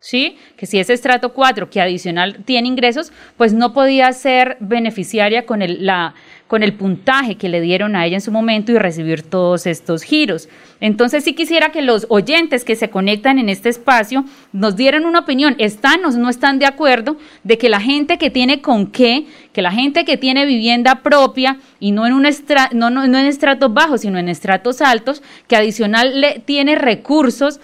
¿sí? 0.05 0.37
Que 0.59 0.67
si 0.67 0.79
es 0.79 0.91
estrato 0.91 1.33
4 1.33 1.71
que 1.71 1.81
adicional 1.81 2.45
tiene 2.45 2.69
ingresos, 2.69 3.11
pues 3.39 3.55
no 3.55 3.73
podía 3.73 4.13
ser 4.13 4.59
beneficiaria 4.61 5.47
con 5.47 5.63
el, 5.63 5.87
la, 5.87 6.15
con 6.47 6.63
el 6.63 6.75
puntaje 6.75 7.37
que 7.37 7.49
le 7.49 7.61
dieron 7.61 7.97
a 7.97 8.05
ella 8.07 8.17
en 8.17 8.21
su 8.21 8.31
momento 8.31 8.71
y 8.71 8.79
recibir 8.79 9.23
todos 9.23 9.67
estos 9.67 10.03
giros. 10.03 10.49
Entonces 10.81 11.25
sí 11.25 11.33
quisiera 11.33 11.71
que 11.71 11.81
los 11.81 12.07
oyentes 12.11 12.65
que 12.65 12.77
se 12.77 12.91
conectan 12.91 13.39
en 13.39 13.49
este 13.49 13.71
espacio 13.71 14.25
nos 14.53 14.77
dieran 14.77 15.07
una 15.07 15.21
opinión, 15.21 15.57
están 15.59 16.05
o 16.05 16.11
no 16.11 16.29
están 16.29 16.59
de 16.59 16.67
acuerdo 16.67 17.17
de 17.43 17.57
que 17.57 17.69
la 17.69 17.81
gente 17.81 18.19
que 18.19 18.31
tiene 18.31 18.61
con 18.61 18.89
qué, 18.89 19.27
que 19.53 19.63
la 19.63 19.73
gente 19.73 20.05
que 20.05 20.19
tiene 20.19 20.45
vivienda 20.45 20.97
propia 21.03 21.59
y 21.81 21.93
no 21.93 22.07
en, 22.07 22.13
un 22.13 22.29
no, 22.73 22.91
no 22.91 23.03
en 23.05 23.27
estratos 23.27 23.73
bajos, 23.73 24.03
sino 24.03 24.19
en 24.19 24.29
estratos 24.29 24.83
altos, 24.83 25.23
que 25.49 25.57
adicional 25.57 26.21
le 26.21 26.41
tiene 26.41 26.75
recursos 26.75 27.61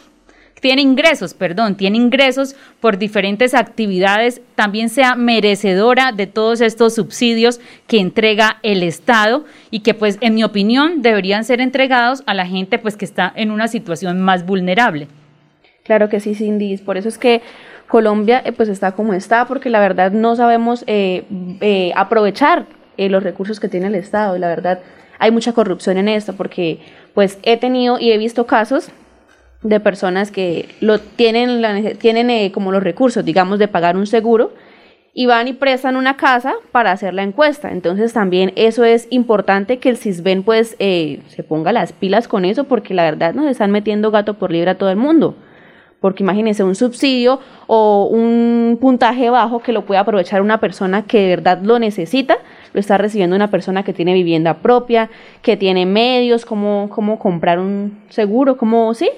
tiene 0.60 0.82
ingresos, 0.82 1.34
perdón, 1.34 1.74
tiene 1.74 1.96
ingresos 1.96 2.54
por 2.80 2.98
diferentes 2.98 3.54
actividades, 3.54 4.40
también 4.54 4.88
sea 4.90 5.14
merecedora 5.14 6.12
de 6.12 6.26
todos 6.26 6.60
estos 6.60 6.94
subsidios 6.94 7.60
que 7.86 7.98
entrega 7.98 8.58
el 8.62 8.82
Estado 8.82 9.44
y 9.70 9.80
que 9.80 9.94
pues 9.94 10.18
en 10.20 10.34
mi 10.34 10.44
opinión 10.44 11.02
deberían 11.02 11.44
ser 11.44 11.60
entregados 11.60 12.22
a 12.26 12.34
la 12.34 12.46
gente 12.46 12.78
pues 12.78 12.96
que 12.96 13.04
está 13.04 13.32
en 13.34 13.50
una 13.50 13.68
situación 13.68 14.20
más 14.20 14.44
vulnerable. 14.44 15.08
Claro 15.82 16.08
que 16.08 16.20
sí, 16.20 16.34
Cindy, 16.34 16.76
por 16.76 16.96
eso 16.96 17.08
es 17.08 17.18
que 17.18 17.40
Colombia 17.88 18.42
eh, 18.44 18.52
pues 18.52 18.68
está 18.68 18.92
como 18.92 19.14
está, 19.14 19.46
porque 19.46 19.70
la 19.70 19.80
verdad 19.80 20.12
no 20.12 20.36
sabemos 20.36 20.84
eh, 20.86 21.24
eh, 21.60 21.92
aprovechar 21.96 22.66
los 22.98 23.22
recursos 23.22 23.60
que 23.60 23.68
tiene 23.68 23.86
el 23.86 23.94
Estado 23.94 24.36
y 24.36 24.40
la 24.40 24.48
verdad 24.48 24.80
hay 25.18 25.30
mucha 25.30 25.54
corrupción 25.54 25.96
en 25.96 26.06
esto, 26.06 26.34
porque 26.34 26.80
pues 27.14 27.38
he 27.42 27.56
tenido 27.56 27.98
y 27.98 28.12
he 28.12 28.18
visto 28.18 28.46
casos 28.46 28.90
de 29.62 29.80
personas 29.80 30.30
que 30.30 30.68
lo 30.80 30.98
tienen, 30.98 31.98
tienen 31.98 32.30
eh, 32.30 32.50
como 32.52 32.72
los 32.72 32.82
recursos, 32.82 33.24
digamos, 33.24 33.58
de 33.58 33.68
pagar 33.68 33.96
un 33.96 34.06
seguro 34.06 34.52
y 35.12 35.26
van 35.26 35.48
y 35.48 35.52
prestan 35.52 35.96
una 35.96 36.16
casa 36.16 36.54
para 36.72 36.92
hacer 36.92 37.14
la 37.14 37.22
encuesta. 37.22 37.70
Entonces 37.70 38.12
también 38.12 38.52
eso 38.56 38.84
es 38.84 39.06
importante 39.10 39.78
que 39.78 39.88
el 39.88 39.96
CISBEN 39.96 40.42
pues 40.42 40.76
eh, 40.78 41.20
se 41.28 41.42
ponga 41.42 41.72
las 41.72 41.92
pilas 41.92 42.28
con 42.28 42.44
eso 42.44 42.64
porque 42.64 42.94
la 42.94 43.04
verdad 43.04 43.34
nos 43.34 43.46
están 43.46 43.70
metiendo 43.70 44.10
gato 44.10 44.34
por 44.34 44.50
libre 44.50 44.70
a 44.70 44.78
todo 44.78 44.90
el 44.90 44.96
mundo. 44.96 45.34
Porque 46.00 46.22
imagínense 46.22 46.64
un 46.64 46.74
subsidio 46.74 47.40
o 47.66 48.08
un 48.10 48.78
puntaje 48.80 49.28
bajo 49.28 49.60
que 49.60 49.72
lo 49.72 49.84
puede 49.84 50.00
aprovechar 50.00 50.40
una 50.40 50.58
persona 50.58 51.02
que 51.02 51.20
de 51.20 51.28
verdad 51.28 51.60
lo 51.62 51.78
necesita, 51.78 52.38
lo 52.72 52.80
está 52.80 52.96
recibiendo 52.96 53.36
una 53.36 53.50
persona 53.50 53.82
que 53.82 53.92
tiene 53.92 54.14
vivienda 54.14 54.62
propia, 54.62 55.10
que 55.42 55.58
tiene 55.58 55.84
medios, 55.84 56.46
como, 56.46 56.88
como 56.88 57.18
comprar 57.18 57.58
un 57.58 57.98
seguro, 58.08 58.56
como, 58.56 58.94
sí, 58.94 59.10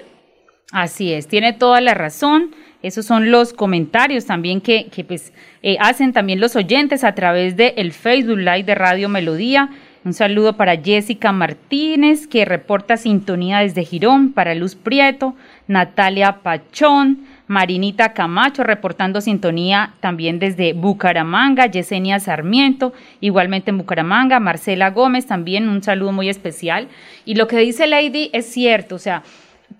Así 0.73 1.13
es, 1.13 1.29
tiene 1.29 1.53
toda 1.53 1.83
la 1.83 1.93
razón. 1.93 2.51
Esos 2.83 3.05
son 3.07 3.31
los 3.31 3.53
comentarios 3.53 4.25
también 4.25 4.61
que, 4.61 4.89
pues, 5.07 5.33
eh, 5.63 5.77
hacen 5.79 6.13
también 6.13 6.41
los 6.41 6.57
oyentes 6.57 7.05
a 7.05 7.15
través 7.15 7.57
del 7.57 7.75
el 7.77 7.93
Facebook 7.93 8.39
Live 8.39 8.65
de 8.65 8.75
Radio 8.75 9.09
Melodía. 9.09 9.69
Un 10.05 10.15
saludo 10.15 10.57
para 10.57 10.77
Jessica 10.77 11.31
Martínez, 11.31 12.27
que 12.27 12.45
reporta 12.45 12.97
sintonía 12.97 13.59
desde 13.59 13.85
Girón, 13.85 14.33
para 14.33 14.55
Luz 14.55 14.75
Prieto, 14.75 15.37
Natalia 15.69 16.39
Pachón, 16.43 17.27
Marinita 17.47 18.15
Camacho 18.15 18.65
reportando 18.65 19.21
sintonía 19.21 19.95
también 20.01 20.39
desde 20.39 20.73
Bucaramanga, 20.73 21.67
Yesenia 21.67 22.19
Sarmiento, 22.19 22.95
igualmente 23.21 23.71
en 23.71 23.79
Bucaramanga, 23.79 24.41
Marcela 24.41 24.91
Gómez 24.91 25.27
también 25.27 25.69
un 25.69 25.83
saludo 25.83 26.13
muy 26.13 26.31
especial. 26.31 26.89
Y 27.27 27.35
lo 27.35 27.47
que 27.47 27.59
dice 27.59 27.87
Lady 27.87 28.31
es 28.33 28.47
cierto, 28.47 28.97
o 28.97 28.99
sea, 28.99 29.23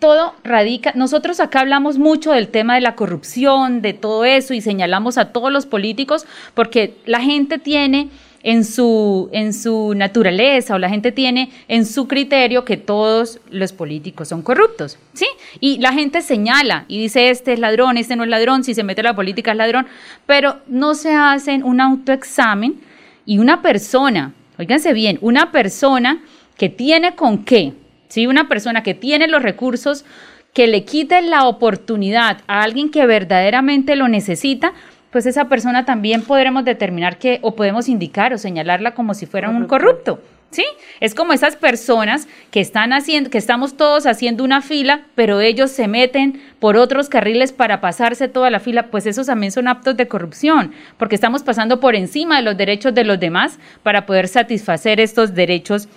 todo 0.03 0.35
radica, 0.43 0.91
nosotros 0.97 1.39
acá 1.39 1.61
hablamos 1.61 1.97
mucho 1.97 2.33
del 2.33 2.49
tema 2.49 2.75
de 2.75 2.81
la 2.81 2.97
corrupción, 2.97 3.83
de 3.83 3.93
todo 3.93 4.25
eso 4.25 4.53
y 4.53 4.61
señalamos 4.61 5.17
a 5.17 5.27
todos 5.27 5.53
los 5.53 5.65
políticos 5.65 6.27
porque 6.55 6.97
la 7.07 7.21
gente 7.21 7.59
tiene 7.59 8.09
en 8.43 8.65
su, 8.65 9.29
en 9.31 9.55
su 9.55 9.95
naturaleza 9.95 10.75
o 10.75 10.81
la 10.81 10.89
gente 10.89 11.13
tiene 11.13 11.53
en 11.69 11.87
su 11.87 12.09
criterio 12.09 12.65
que 12.65 12.77
todos 12.77 13.39
los 13.49 13.73
políticos 13.73 14.27
son 14.27 14.43
corruptos, 14.43 14.99
¿sí? 15.13 15.27
Y 15.61 15.79
la 15.79 15.93
gente 15.93 16.21
señala 16.21 16.85
y 16.89 16.99
dice 16.99 17.31
este 17.31 17.53
es 17.53 17.61
ladrón, 17.61 17.97
este 17.97 18.17
no 18.17 18.25
es 18.25 18.29
ladrón, 18.29 18.65
si 18.65 18.75
se 18.75 18.83
mete 18.83 19.03
a 19.03 19.05
la 19.05 19.15
política 19.15 19.53
es 19.53 19.57
ladrón, 19.57 19.87
pero 20.27 20.57
no 20.67 20.95
se 20.95 21.15
hacen 21.15 21.63
un 21.63 21.81
autoexamen 21.81 22.81
y 23.25 23.39
una 23.39 23.63
persona, 23.63 24.35
oíganse 24.59 24.95
bien, 24.95 25.19
una 25.21 25.53
persona 25.53 26.25
que 26.57 26.69
tiene 26.69 27.15
con 27.15 27.45
qué, 27.45 27.75
si 28.13 28.27
Una 28.27 28.47
persona 28.47 28.83
que 28.83 28.93
tiene 28.93 29.27
los 29.27 29.43
recursos, 29.43 30.05
que 30.53 30.67
le 30.67 30.85
quite 30.85 31.23
la 31.23 31.47
oportunidad 31.47 32.43
a 32.47 32.63
alguien 32.63 32.91
que 32.91 33.07
verdaderamente 33.07 33.97
lo 33.97 34.07
necesita, 34.07 34.75
pues 35.11 35.25
esa 35.25 35.49
persona 35.49 35.87
también 35.87 36.21
podremos 36.21 36.63
determinar 36.67 37.17
que, 37.17 37.39
o 37.41 37.57
podemos 37.57 37.89
indicar 37.89 38.35
o 38.35 38.39
señalarla 38.39 38.93
como 38.93 39.15
si 39.15 39.25
fuera 39.25 39.49
un 39.49 39.67
corrupto. 39.67 40.21
¿Sí? 40.51 40.67
Es 41.01 41.15
como 41.15 41.33
esas 41.33 41.57
personas 41.57 42.29
que 42.51 42.61
están 42.61 42.93
haciendo, 42.93 43.31
que 43.31 43.39
estamos 43.39 43.79
todos 43.79 44.05
haciendo 44.05 44.45
una 44.45 44.61
fila, 44.61 45.07
pero 45.15 45.41
ellos 45.41 45.71
se 45.71 45.89
meten 45.89 46.43
por 46.59 46.77
otros 46.77 47.09
carriles 47.09 47.53
para 47.55 47.81
pasarse 47.81 48.29
toda 48.29 48.51
la 48.51 48.61
fila, 48.61 48.89
pues 48.89 49.07
esos 49.07 49.29
también 49.29 49.53
son 49.53 49.67
aptos 49.69 49.97
de 49.97 50.09
corrupción, 50.09 50.73
porque 50.99 51.15
estamos 51.15 51.43
pasando 51.43 51.81
por 51.81 51.95
encima 51.95 52.37
de 52.37 52.43
los 52.43 52.59
derechos 52.59 52.95
de 52.95 53.05
los 53.05 53.19
demás 53.19 53.59
para 53.83 54.05
poder 54.05 54.29
satisfacer 54.29 55.01
estos 55.01 55.33
derechos 55.33 55.89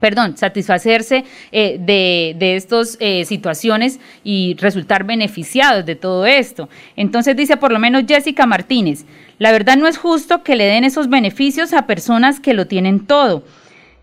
perdón, 0.00 0.36
satisfacerse 0.36 1.24
eh, 1.52 1.78
de, 1.80 2.34
de 2.38 2.56
estas 2.56 2.96
eh, 3.00 3.24
situaciones 3.24 4.00
y 4.22 4.54
resultar 4.58 5.04
beneficiados 5.04 5.86
de 5.86 5.96
todo 5.96 6.26
esto. 6.26 6.68
Entonces 6.96 7.36
dice 7.36 7.56
por 7.56 7.72
lo 7.72 7.78
menos 7.78 8.04
Jessica 8.06 8.46
Martínez, 8.46 9.04
la 9.38 9.52
verdad 9.52 9.76
no 9.76 9.88
es 9.88 9.98
justo 9.98 10.42
que 10.42 10.56
le 10.56 10.64
den 10.64 10.84
esos 10.84 11.08
beneficios 11.08 11.72
a 11.72 11.86
personas 11.86 12.40
que 12.40 12.54
lo 12.54 12.66
tienen 12.66 13.06
todo. 13.06 13.44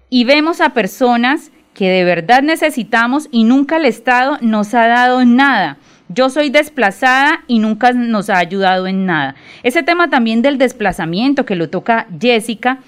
Y 0.10 0.26
vemos 0.26 0.60
a 0.60 0.74
personas 0.74 1.52
que 1.74 1.90
de 1.90 2.04
verdad 2.04 2.42
necesitamos 2.42 3.30
y 3.32 3.44
nunca 3.44 3.78
el 3.78 3.86
Estado 3.86 4.38
nos 4.42 4.74
ha 4.74 4.88
dado 4.88 5.24
nada. 5.26 5.78
Yo 6.10 6.30
soy 6.30 6.50
desplazada 6.50 7.44
y 7.48 7.60
nunca 7.60 7.94
nos 7.94 8.30
ha 8.30 8.38
ayudado 8.38 8.88
en 8.88 9.06
nada. 9.06 9.36
Ese 9.64 9.82
tema 9.82 10.10
también 10.10 10.42
del 10.42 10.58
desplazamiento 10.58 11.46
que 11.46 11.56
lo 11.56 11.70
toca 11.70 12.08
Jessica, 12.20 12.80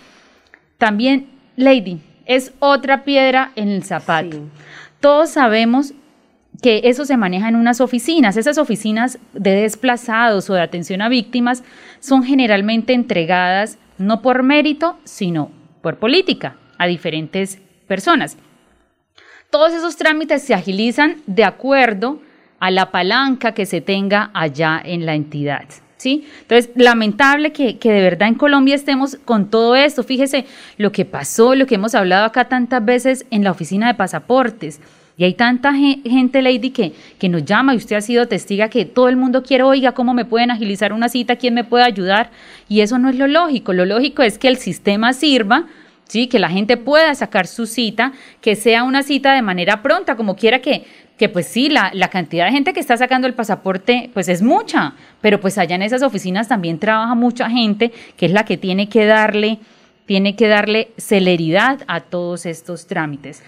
también, 0.78 1.30
Lady, 1.56 2.02
es 2.26 2.54
otra 2.60 3.04
piedra 3.04 3.52
en 3.56 3.70
el 3.70 3.84
zapato. 3.84 4.38
Todos 5.00 5.32
sabemos 5.32 5.94
que 6.62 6.82
eso 6.86 7.06
se 7.06 7.18
maneja 7.18 7.50
en 7.50 7.56
unas 7.56 7.82
oficinas. 7.82 8.38
Esas 8.38 8.58
oficinas 8.58 9.20
de 9.34 9.52
desplazados 9.52 10.50
o 10.50 10.54
de 10.54 10.62
atención 10.62 11.02
a 11.02 11.10
víctimas 11.10 11.64
son 12.00 12.24
generalmente 12.24 12.94
entregadas 12.94 13.78
no 13.98 14.22
por 14.22 14.44
mérito, 14.44 14.98
sino 15.04 15.52
por 15.82 15.98
política 15.98 16.56
a 16.78 16.88
diferentes 16.88 17.60
personas. 17.88 18.38
Todos 19.50 19.74
esos 19.74 19.98
trámites 19.98 20.42
se 20.42 20.54
agilizan 20.54 21.18
de 21.28 21.44
acuerdo 21.44 22.22
a 22.60 22.72
la 22.72 22.92
palanca 22.92 23.54
que 23.54 23.66
se 23.66 23.82
tenga 23.82 24.32
allá 24.34 24.82
en 24.84 25.06
la 25.06 25.16
entidad. 25.16 25.66
¿Sí? 26.04 26.28
Entonces, 26.42 26.70
lamentable 26.76 27.54
que, 27.54 27.78
que, 27.78 27.92
de 27.92 28.02
verdad 28.02 28.28
en 28.28 28.36
Colombia 28.36 28.76
estemos 28.76 29.18
con 29.24 29.50
todo 29.50 29.76
esto. 29.76 30.04
Fíjese 30.04 30.46
lo 30.78 30.92
que 30.92 31.06
pasó, 31.06 31.56
lo 31.56 31.66
que 31.66 31.76
hemos 31.76 31.96
hablado 31.96 32.26
acá 32.26 32.50
tantas 32.50 32.84
veces 32.84 33.26
en 33.32 33.44
la 33.44 33.52
oficina 33.52 33.88
de 33.88 33.94
pasaportes. 33.94 34.82
Y 35.16 35.24
hay 35.24 35.36
tanta 35.36 35.74
gente, 35.74 36.42
Lady, 36.42 36.72
que, 36.72 36.94
que 37.20 37.30
nos 37.30 37.46
llama 37.46 37.74
y 37.74 37.78
usted 37.78 37.96
ha 37.96 38.02
sido 38.02 38.28
testiga 38.28 38.70
que 38.70 38.84
todo 38.84 39.10
el 39.10 39.16
mundo 39.16 39.44
quiere, 39.44 39.64
oiga, 39.64 39.94
¿cómo 39.94 40.14
me 40.14 40.26
pueden 40.26 40.52
agilizar 40.52 40.92
una 40.92 41.08
cita? 41.08 41.36
¿Quién 41.36 41.54
me 41.54 41.64
puede 41.64 41.86
ayudar? 41.86 42.32
Y 42.68 42.82
eso 42.82 42.98
no 42.98 43.10
es 43.10 43.16
lo 43.16 43.28
lógico. 43.28 43.74
Lo 43.74 43.86
lógico 43.86 44.24
es 44.24 44.38
que 44.40 44.48
el 44.48 44.58
sistema 44.58 45.14
sirva, 45.14 45.68
¿sí? 46.08 46.28
que 46.28 46.40
la 46.40 46.50
gente 46.50 46.78
pueda 46.78 47.14
sacar 47.14 47.46
su 47.46 47.68
cita, 47.68 48.12
que 48.42 48.56
sea 48.56 48.84
una 48.84 49.04
cita 49.04 49.34
de 49.34 49.44
manera 49.44 49.84
pronta, 49.84 50.16
como 50.16 50.36
quiera 50.36 50.60
que, 50.60 50.86
que 51.18 51.30
pues 51.30 51.48
sí, 51.48 51.70
la, 51.70 51.92
la 51.94 52.10
cantidad 52.10 52.46
de 52.46 52.52
gente 52.52 52.74
que 52.74 52.80
está 52.80 52.98
sacando 52.98 53.28
el 53.28 53.34
pasaporte, 53.34 54.10
pues 54.14 54.28
es 54.30 54.42
mucha, 54.42 54.96
pero 55.22 55.40
pues 55.40 55.58
allá 55.58 55.76
en 55.76 55.84
esas 55.84 56.02
oficinas 56.02 56.48
también 56.48 56.80
trabaja 56.80 57.16
mucha 57.16 57.50
gente 57.50 57.92
que 58.18 58.26
es 58.26 58.32
la 58.32 58.46
que 58.46 58.58
tiene 58.58 58.90
que 58.90 59.06
darle 59.06 59.60
tiene 60.06 60.36
que 60.36 60.48
darle 60.48 60.92
celeridad 60.98 61.82
a 61.88 62.02
todos 62.02 62.46
estos 62.46 62.88
trámites. 62.88 63.42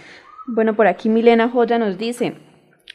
Bueno, 0.48 0.76
por 0.76 0.88
aquí 0.88 1.10
Milena 1.10 1.50
Joya 1.50 1.78
nos 1.78 1.98
dice, 1.98 2.36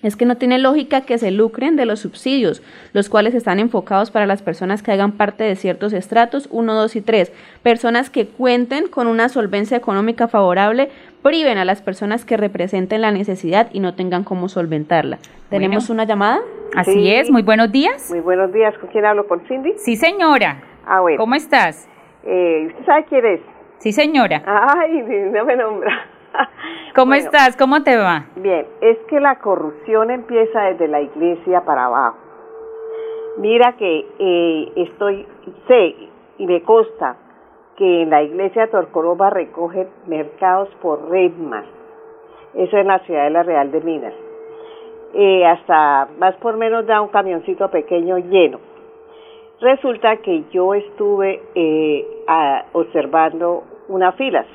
es 0.02 0.16
que 0.16 0.24
no 0.24 0.36
tiene 0.36 0.58
lógica 0.58 1.02
que 1.02 1.18
se 1.18 1.30
lucren 1.30 1.76
de 1.76 1.84
los 1.84 2.00
subsidios, 2.00 2.62
los 2.92 3.08
cuales 3.08 3.34
están 3.34 3.58
enfocados 3.58 4.10
para 4.10 4.26
las 4.26 4.42
personas 4.42 4.82
que 4.82 4.92
hagan 4.92 5.12
parte 5.12 5.44
de 5.44 5.56
ciertos 5.56 5.92
estratos 5.92 6.48
1, 6.50 6.74
2 6.74 6.96
y 6.96 7.00
3. 7.02 7.32
Personas 7.62 8.08
que 8.08 8.26
cuenten 8.26 8.88
con 8.88 9.06
una 9.06 9.28
solvencia 9.28 9.76
económica 9.76 10.26
favorable 10.26 10.90
priven 11.22 11.58
a 11.58 11.66
las 11.66 11.82
personas 11.82 12.24
que 12.24 12.38
representen 12.38 13.02
la 13.02 13.12
necesidad 13.12 13.68
y 13.72 13.80
no 13.80 13.94
tengan 13.94 14.24
cómo 14.24 14.48
solventarla. 14.48 15.18
¿Tenemos 15.50 15.90
una 15.90 16.04
llamada? 16.04 16.40
Así 16.74 17.12
es, 17.12 17.30
muy 17.30 17.42
buenos 17.42 17.70
días. 17.70 18.08
Muy 18.10 18.20
buenos 18.20 18.52
días, 18.52 18.76
¿con 18.78 18.88
quién 18.88 19.04
hablo? 19.04 19.26
¿Con 19.26 19.40
Cindy? 19.46 19.74
Sí, 19.76 19.96
señora. 19.96 20.62
Ah, 20.86 21.00
bueno. 21.00 21.18
¿Cómo 21.18 21.34
estás? 21.34 21.88
Eh, 22.24 22.68
¿Usted 22.68 22.86
sabe 22.86 23.04
quién 23.08 23.26
es? 23.26 23.40
Sí, 23.78 23.92
señora. 23.92 24.42
Ay, 24.46 25.02
no 25.32 25.44
me 25.44 25.56
nombra. 25.56 26.06
¿Cómo 26.94 27.14
estás? 27.14 27.56
¿Cómo 27.56 27.82
te 27.82 27.96
va? 27.96 28.26
Bien, 28.36 28.66
es 28.80 28.98
que 29.08 29.20
la 29.20 29.38
corrupción 29.38 30.10
empieza 30.10 30.62
desde 30.62 30.88
la 30.88 31.00
iglesia 31.00 31.64
para 31.64 31.84
abajo. 31.84 32.16
Mira 33.38 33.76
que 33.76 34.06
eh, 34.18 34.72
estoy, 34.76 35.26
sé 35.66 35.94
y 36.38 36.46
me 36.46 36.62
consta 36.62 37.16
que 37.76 38.02
en 38.02 38.10
la 38.10 38.22
iglesia 38.22 38.62
de 38.62 38.72
Torcoroba 38.72 39.30
recogen 39.30 39.88
mercados 40.06 40.68
por 40.82 41.08
remas. 41.08 41.64
Eso 42.54 42.76
en 42.76 42.88
la 42.88 42.98
ciudad 43.00 43.24
de 43.24 43.30
la 43.30 43.42
Real 43.42 43.70
de 43.70 43.80
Minas. 43.80 44.14
Eh, 45.14 45.46
hasta 45.46 46.08
más 46.18 46.34
por 46.36 46.56
menos 46.56 46.86
da 46.86 47.00
un 47.00 47.08
camioncito 47.08 47.70
pequeño 47.70 48.18
lleno. 48.18 48.58
Resulta 49.60 50.16
que 50.16 50.44
yo 50.50 50.74
estuve 50.74 51.42
eh, 51.54 52.24
observando 52.72 53.64
unas 53.88 54.14
filas 54.16 54.46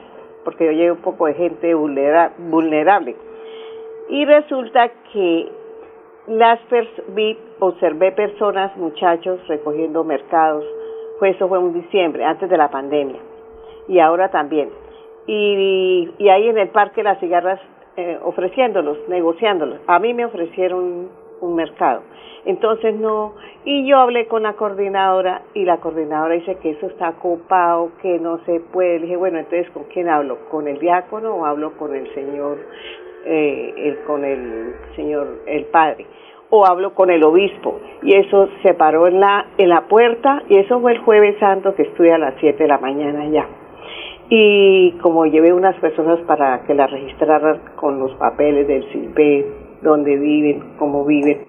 porque 0.45 0.65
yo 0.65 0.71
llevo 0.71 0.95
un 0.95 1.01
poco 1.01 1.25
de 1.25 1.33
gente 1.33 1.73
vulnerable. 1.73 3.15
Y 4.07 4.23
resulta 4.23 4.91
que 5.11 5.51
las 6.27 6.59
vi, 7.09 7.37
observé 7.59 8.11
personas, 8.11 8.75
muchachos, 8.77 9.45
recogiendo 9.47 10.03
mercados. 10.03 10.63
Pues 11.19 11.35
eso 11.35 11.49
fue 11.49 11.59
en 11.59 11.73
diciembre, 11.73 12.23
antes 12.23 12.49
de 12.49 12.57
la 12.57 12.69
pandemia. 12.69 13.19
Y 13.87 13.99
ahora 13.99 14.29
también. 14.29 14.69
Y, 15.27 16.13
y 16.17 16.29
ahí 16.29 16.47
en 16.47 16.57
el 16.57 16.69
parque 16.69 17.03
las 17.03 17.19
cigarras 17.19 17.59
eh, 17.97 18.19
ofreciéndolos, 18.23 18.97
negociándolos. 19.07 19.79
A 19.87 19.99
mí 19.99 20.13
me 20.13 20.25
ofrecieron 20.25 21.09
un 21.41 21.55
mercado. 21.55 22.01
Entonces 22.45 22.93
no, 22.95 23.33
y 23.63 23.87
yo 23.87 23.97
hablé 23.97 24.27
con 24.27 24.43
la 24.43 24.53
coordinadora 24.53 25.41
y 25.55 25.65
la 25.65 25.77
coordinadora 25.77 26.35
dice 26.35 26.57
que 26.61 26.71
eso 26.71 26.85
está 26.85 27.09
ocupado, 27.09 27.89
que 28.01 28.19
no 28.19 28.37
se 28.45 28.59
puede. 28.59 28.99
Le 28.99 29.05
dije, 29.05 29.17
bueno, 29.17 29.39
entonces 29.39 29.69
¿con 29.71 29.85
quién 29.85 30.07
hablo? 30.07 30.37
¿Con 30.51 30.67
el 30.67 30.77
diácono 30.77 31.35
o 31.35 31.45
hablo 31.45 31.75
con 31.75 31.95
el 31.95 32.13
señor, 32.13 32.59
eh, 33.25 33.73
el, 33.75 33.99
con 34.05 34.23
el 34.23 34.75
señor, 34.95 35.41
el 35.47 35.65
padre? 35.65 36.05
O 36.51 36.67
hablo 36.67 36.93
con 36.93 37.09
el 37.09 37.23
obispo. 37.23 37.79
Y 38.03 38.15
eso 38.15 38.47
se 38.61 38.75
paró 38.75 39.07
en 39.07 39.19
la, 39.19 39.47
en 39.57 39.69
la 39.69 39.87
puerta 39.87 40.43
y 40.47 40.59
eso 40.59 40.79
fue 40.79 40.91
el 40.91 40.99
jueves 40.99 41.39
santo 41.39 41.73
que 41.73 41.81
estuve 41.81 42.13
a 42.13 42.19
las 42.19 42.35
7 42.39 42.61
de 42.61 42.69
la 42.69 42.77
mañana 42.77 43.25
ya. 43.25 43.47
Y 44.29 44.91
como 45.01 45.25
llevé 45.25 45.51
unas 45.51 45.75
personas 45.79 46.19
para 46.27 46.61
que 46.63 46.75
la 46.75 46.85
registraran 46.85 47.61
con 47.75 47.99
los 47.99 48.13
papeles 48.15 48.67
del 48.67 48.83
CIPE, 48.91 49.64
donde 49.89 50.17
viven, 50.17 50.75
cómo 50.77 51.05
viven, 51.05 51.45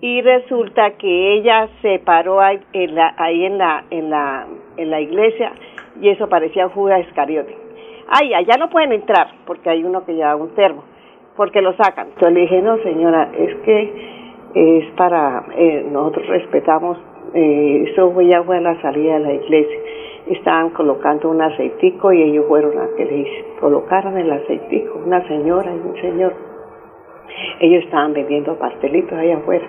y 0.00 0.22
resulta 0.22 0.92
que 0.92 1.34
ella 1.34 1.68
se 1.82 1.98
paró 1.98 2.40
ahí 2.40 2.60
en 2.72 2.94
la, 2.94 3.14
ahí 3.16 3.44
en 3.44 3.58
la, 3.58 3.84
en 3.90 4.10
la, 4.10 4.46
en 4.76 4.90
la 4.90 5.00
iglesia 5.00 5.52
y 6.00 6.08
eso 6.10 6.28
parecía 6.28 6.68
Judas 6.68 7.00
Iscariote. 7.08 7.56
Ay, 8.08 8.32
allá 8.34 8.56
no 8.58 8.70
pueden 8.70 8.92
entrar 8.92 9.28
porque 9.46 9.68
hay 9.68 9.84
uno 9.84 10.04
que 10.04 10.14
lleva 10.14 10.36
un 10.36 10.54
termo, 10.54 10.84
porque 11.36 11.60
lo 11.60 11.74
sacan. 11.74 12.08
Entonces 12.08 12.32
le 12.32 12.40
dije, 12.42 12.62
no 12.62 12.78
señora, 12.78 13.30
es 13.36 13.54
que 13.56 14.18
es 14.54 14.90
para, 14.92 15.44
eh, 15.56 15.86
nosotros 15.90 16.26
respetamos, 16.28 16.98
eh, 17.34 17.84
eso 17.90 18.10
fue, 18.12 18.26
ya 18.26 18.42
fue 18.42 18.58
a 18.58 18.60
la 18.60 18.80
salida 18.80 19.14
de 19.14 19.20
la 19.20 19.32
iglesia. 19.34 19.78
Estaban 20.28 20.70
colocando 20.70 21.30
un 21.30 21.40
aceitico 21.42 22.12
y 22.12 22.22
ellos 22.22 22.46
fueron 22.48 22.78
a 22.78 22.88
que 22.96 23.04
les 23.04 23.58
colocaran 23.60 24.16
el 24.16 24.30
aceitico, 24.30 25.00
una 25.04 25.26
señora 25.26 25.70
y 25.74 25.88
un 25.88 26.00
señor. 26.00 26.47
Ellos 27.60 27.84
estaban 27.84 28.12
vendiendo 28.12 28.58
pastelitos 28.58 29.12
ahí 29.12 29.32
afuera. 29.32 29.66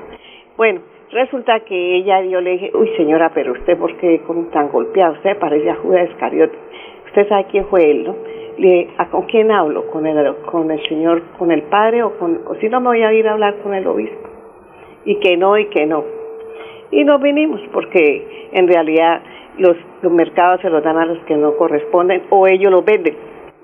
Bueno, 0.57 0.81
resulta 1.11 1.61
que 1.61 1.95
ella, 1.95 2.21
yo 2.21 2.41
le 2.41 2.51
dije, 2.51 2.71
uy 2.73 2.89
señora, 2.97 3.31
pero 3.33 3.53
usted 3.53 3.77
por 3.77 3.95
qué 3.97 4.21
tan 4.51 4.69
golpeado, 4.69 5.13
usted 5.13 5.37
parece 5.37 5.69
a 5.69 5.75
Judas 5.75 6.09
Iscariote. 6.09 6.57
Usted 7.07 7.27
sabe 7.27 7.45
quién 7.49 7.65
fue 7.65 7.89
él, 7.89 8.03
¿no? 8.03 8.15
Le, 8.57 8.89
¿a 8.97 9.05
con 9.09 9.23
quién 9.23 9.51
hablo? 9.51 9.87
¿Con 9.87 10.05
el, 10.05 10.35
con 10.51 10.69
el 10.69 10.81
señor, 10.87 11.23
con 11.37 11.51
el 11.51 11.63
padre 11.63 12.03
o 12.03 12.17
con, 12.19 12.41
o 12.45 12.55
si 12.55 12.67
no 12.67 12.81
me 12.81 12.87
voy 12.87 13.03
a 13.03 13.13
ir 13.13 13.27
a 13.27 13.33
hablar 13.33 13.55
con 13.63 13.73
el 13.73 13.87
obispo? 13.87 14.29
Y 15.05 15.15
que 15.15 15.37
no, 15.37 15.57
y 15.57 15.65
que 15.67 15.85
no. 15.85 16.03
Y 16.91 17.03
nos 17.03 17.21
vinimos 17.21 17.61
porque 17.71 18.49
en 18.51 18.67
realidad 18.67 19.21
los, 19.57 19.77
los 20.01 20.11
mercados 20.11 20.61
se 20.61 20.69
los 20.69 20.83
dan 20.83 20.97
a 20.97 21.05
los 21.05 21.19
que 21.19 21.35
no 21.35 21.55
corresponden 21.55 22.23
o 22.29 22.47
ellos 22.47 22.71
los 22.71 22.83
venden, 22.83 23.15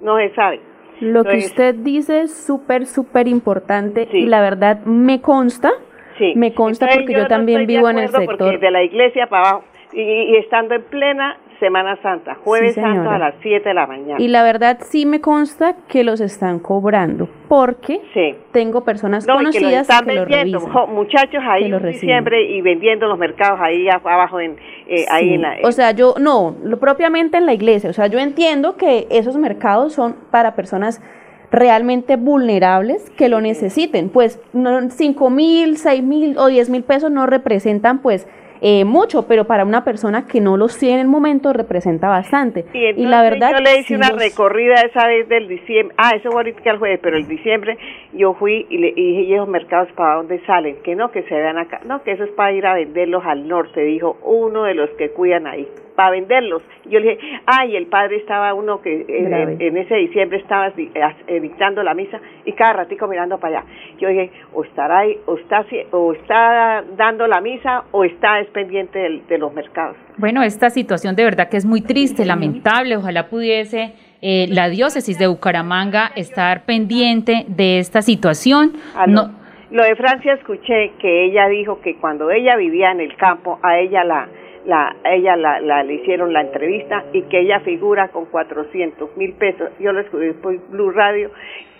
no 0.01 0.17
se 0.17 0.29
sabe. 0.33 0.59
Lo 0.99 1.23
que 1.23 1.37
usted 1.37 1.75
dice 1.75 2.21
es 2.21 2.45
súper, 2.45 2.85
súper 2.85 3.27
importante 3.27 4.07
y 4.11 4.25
la 4.25 4.41
verdad 4.41 4.79
me 4.85 5.21
consta 5.21 5.71
Sí. 6.17 6.33
Me 6.35 6.53
consta 6.53 6.87
porque 6.87 7.13
yo, 7.13 7.27
también 7.27 7.67
vivo 7.67 7.89
en 7.89 7.99
el 7.99 8.09
sector. 8.09 8.59
de 8.59 8.71
la 8.71 8.83
iglesia 8.83 9.27
para 9.27 9.49
abajo 9.49 9.65
y, 9.93 10.35
estando 10.37 10.75
en 10.75 10.83
plena 10.83 11.37
Semana 11.59 11.97
Santa, 12.01 12.35
jueves 12.35 12.75
santo 12.75 13.09
a 13.09 13.17
las 13.17 13.35
7 13.41 13.67
de 13.67 13.73
la 13.73 13.87
mañana. 13.87 14.15
Y 14.19 14.27
la 14.27 14.43
verdad 14.43 14.79
sí 14.81 15.05
me 15.05 15.21
consta 15.21 15.75
que 15.87 16.03
los 16.03 16.21
están 16.21 16.59
cobrando, 16.59 17.27
porque 17.47 18.01
tengo 18.51 18.83
personas 18.83 19.25
conocidas 19.25 19.87
que, 19.87 20.13
los 20.13 20.27
vendiendo, 20.27 20.87
muchachos 20.87 21.43
ahí 21.47 21.65
en 21.65 21.85
diciembre 21.85 22.43
y 22.49 22.61
vendiendo 22.61 23.07
los 23.07 23.17
mercados 23.17 23.59
ahí 23.61 23.87
abajo 23.89 24.39
en 24.39 24.57
eh, 24.87 25.05
ahí 25.09 25.33
en 25.33 25.41
la 25.41 25.57
O 25.63 25.71
sea, 25.71 25.91
yo 25.91 26.15
no, 26.19 26.55
lo 26.63 26.77
propiamente 26.77 27.37
en 27.37 27.45
la 27.45 27.53
iglesia, 27.53 27.89
o 27.89 27.93
sea, 27.93 28.07
yo 28.07 28.19
entiendo 28.19 28.77
que 28.77 29.07
esos 29.09 29.37
mercados 29.37 29.93
son 29.93 30.15
para 30.31 30.55
personas 30.55 31.01
realmente 31.51 32.17
vulnerables 32.17 33.09
que 33.11 33.29
lo 33.29 33.41
necesiten. 33.41 34.09
Pues 34.09 34.41
no, 34.53 34.89
5 34.89 35.29
mil, 35.29 35.77
6 35.77 36.03
mil 36.03 36.37
o 36.37 36.47
10 36.47 36.69
mil 36.69 36.83
pesos 36.83 37.11
no 37.11 37.25
representan 37.25 37.99
pues 37.99 38.27
eh, 38.61 38.85
mucho, 38.85 39.27
pero 39.27 39.45
para 39.45 39.63
una 39.63 39.83
persona 39.83 40.27
que 40.27 40.41
no 40.41 40.57
los 40.57 40.77
tiene 40.77 40.95
en 40.95 41.01
el 41.01 41.07
momento 41.07 41.53
representa 41.53 42.09
bastante. 42.09 42.65
Y, 42.73 43.05
la 43.05 43.21
verdad. 43.21 43.51
Yo 43.51 43.59
le 43.59 43.79
hice 43.79 43.95
una 43.95 44.09
recorrida 44.09 44.75
esa 44.81 45.07
vez 45.07 45.27
del 45.27 45.47
diciembre. 45.47 45.95
Ah, 45.97 46.11
eso 46.15 46.29
fue 46.31 46.41
ahorita 46.41 46.69
el 46.69 46.77
jueves, 46.77 46.99
pero 47.01 47.17
el 47.17 47.27
diciembre 47.27 47.77
yo 48.13 48.33
fui 48.33 48.65
y 48.69 48.77
le 48.77 48.93
dije, 48.93 49.21
¿y 49.21 49.33
esos 49.33 49.47
mercados 49.47 49.89
para 49.93 50.15
dónde 50.15 50.41
salen? 50.45 50.77
Que 50.83 50.95
no, 50.95 51.11
que 51.11 51.23
se 51.23 51.35
vean 51.35 51.57
acá. 51.57 51.81
No, 51.85 52.03
que 52.03 52.11
eso 52.11 52.23
es 52.23 52.31
para 52.31 52.53
ir 52.53 52.65
a 52.65 52.75
venderlos 52.75 53.23
al 53.25 53.47
norte, 53.47 53.81
dijo 53.81 54.17
uno 54.23 54.63
de 54.63 54.73
los 54.73 54.89
que 54.91 55.09
cuidan 55.09 55.47
ahí 55.47 55.67
para 55.95 56.11
venderlos. 56.11 56.61
Yo 56.85 56.99
le 56.99 57.15
dije, 57.15 57.41
ay, 57.45 57.75
el 57.75 57.87
padre 57.87 58.17
estaba 58.17 58.53
uno 58.53 58.81
que 58.81 59.05
en, 59.07 59.77
ese 59.77 59.95
diciembre 59.95 60.39
estaba 60.39 60.71
dictando 60.71 61.83
la 61.83 61.93
misa 61.93 62.19
y 62.45 62.53
cada 62.53 62.73
ratico 62.73 63.07
mirando 63.07 63.39
para 63.39 63.59
allá. 63.59 63.67
Yo 63.99 64.09
dije, 64.09 64.31
o 64.53 64.63
estará 64.63 64.99
ahí, 64.99 65.17
o 65.25 65.35
está, 65.37 65.65
o 65.91 66.13
está 66.13 66.83
dando 66.97 67.27
la 67.27 67.41
misa 67.41 67.83
o 67.91 68.03
está 68.03 68.35
pendiente 68.53 68.99
de, 69.27 69.37
los 69.37 69.53
mercados. 69.53 69.97
Bueno, 70.17 70.43
esta 70.43 70.69
situación 70.69 71.15
de 71.15 71.23
verdad 71.23 71.49
que 71.49 71.57
es 71.57 71.65
muy 71.65 71.81
triste, 71.81 72.25
lamentable. 72.25 72.97
Ojalá 72.97 73.27
pudiese 73.27 73.93
eh, 74.21 74.47
la 74.49 74.69
diócesis 74.69 75.17
de 75.19 75.27
Bucaramanga 75.27 76.11
estar 76.15 76.65
pendiente 76.65 77.45
de 77.47 77.79
esta 77.79 78.01
situación. 78.01 78.73
No, 79.07 79.31
lo 79.71 79.83
de 79.83 79.95
Francia 79.95 80.33
escuché 80.33 80.93
que 80.99 81.25
ella 81.25 81.47
dijo 81.47 81.81
que 81.81 81.95
cuando 81.97 82.31
ella 82.31 82.55
vivía 82.55 82.91
en 82.91 83.01
el 83.01 83.15
campo, 83.17 83.59
a 83.61 83.77
ella 83.77 84.03
la 84.03 84.29
la, 84.65 84.95
ella 85.05 85.35
la, 85.35 85.59
la, 85.59 85.83
le 85.83 85.95
hicieron 85.95 86.33
la 86.33 86.41
entrevista 86.41 87.05
y 87.13 87.23
que 87.23 87.41
ella 87.41 87.59
figura 87.61 88.09
con 88.09 88.25
400 88.25 89.15
mil 89.17 89.33
pesos. 89.33 89.69
Yo 89.79 89.93
lo 89.93 90.01
escuché 90.01 90.33
por 90.33 90.57
Blue 90.69 90.91
Radio, 90.91 91.31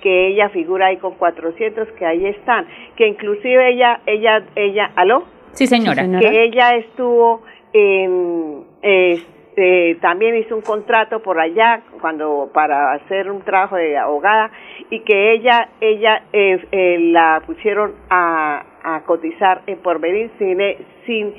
que 0.02 0.28
ella 0.28 0.50
figura 0.50 0.88
ahí 0.88 0.98
con 0.98 1.16
400, 1.16 1.92
que 1.94 2.06
ahí 2.06 2.26
están, 2.28 2.68
que 2.96 3.08
inclusive 3.08 3.74
ella, 3.74 4.02
ella, 4.06 4.44
ella, 4.56 4.92
¿aló? 4.96 5.24
Sí, 5.54 5.68
señora. 5.68 6.04
Que 6.20 6.44
ella 6.44 6.76
estuvo 6.76 7.42
en, 7.74 8.64
este, 8.82 9.96
también 10.02 10.36
hizo 10.36 10.56
un 10.56 10.62
contrato 10.62 11.22
por 11.22 11.40
allá 11.40 11.82
cuando 12.02 12.50
para 12.54 12.94
hacer 12.94 13.32
un 13.32 13.42
trabajo 13.42 13.78
de 13.78 13.98
abogada 13.98 14.52
y 14.90 15.00
que 15.00 15.34
ella 15.34 15.70
ella 15.80 16.24
eh, 16.34 16.60
eh, 16.72 16.98
la 17.00 17.42
pusieron 17.46 17.94
a, 18.10 18.66
a 18.84 19.02
cotizar 19.04 19.62
en 19.68 19.78
porvenir 19.78 20.30
sin 20.38 20.60
e, 20.60 20.78
sin 21.06 21.34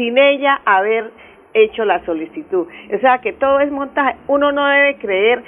sin 0.00 0.16
ella 0.16 0.62
haber 0.64 1.10
hecho 1.52 1.84
la 1.84 2.02
solicitud. 2.06 2.66
O 2.94 2.98
sea 3.00 3.18
que 3.18 3.34
todo 3.34 3.60
es 3.60 3.70
montaje. 3.70 4.16
Uno 4.28 4.50
no 4.50 4.64
debe 4.66 4.96
creer 4.96 5.42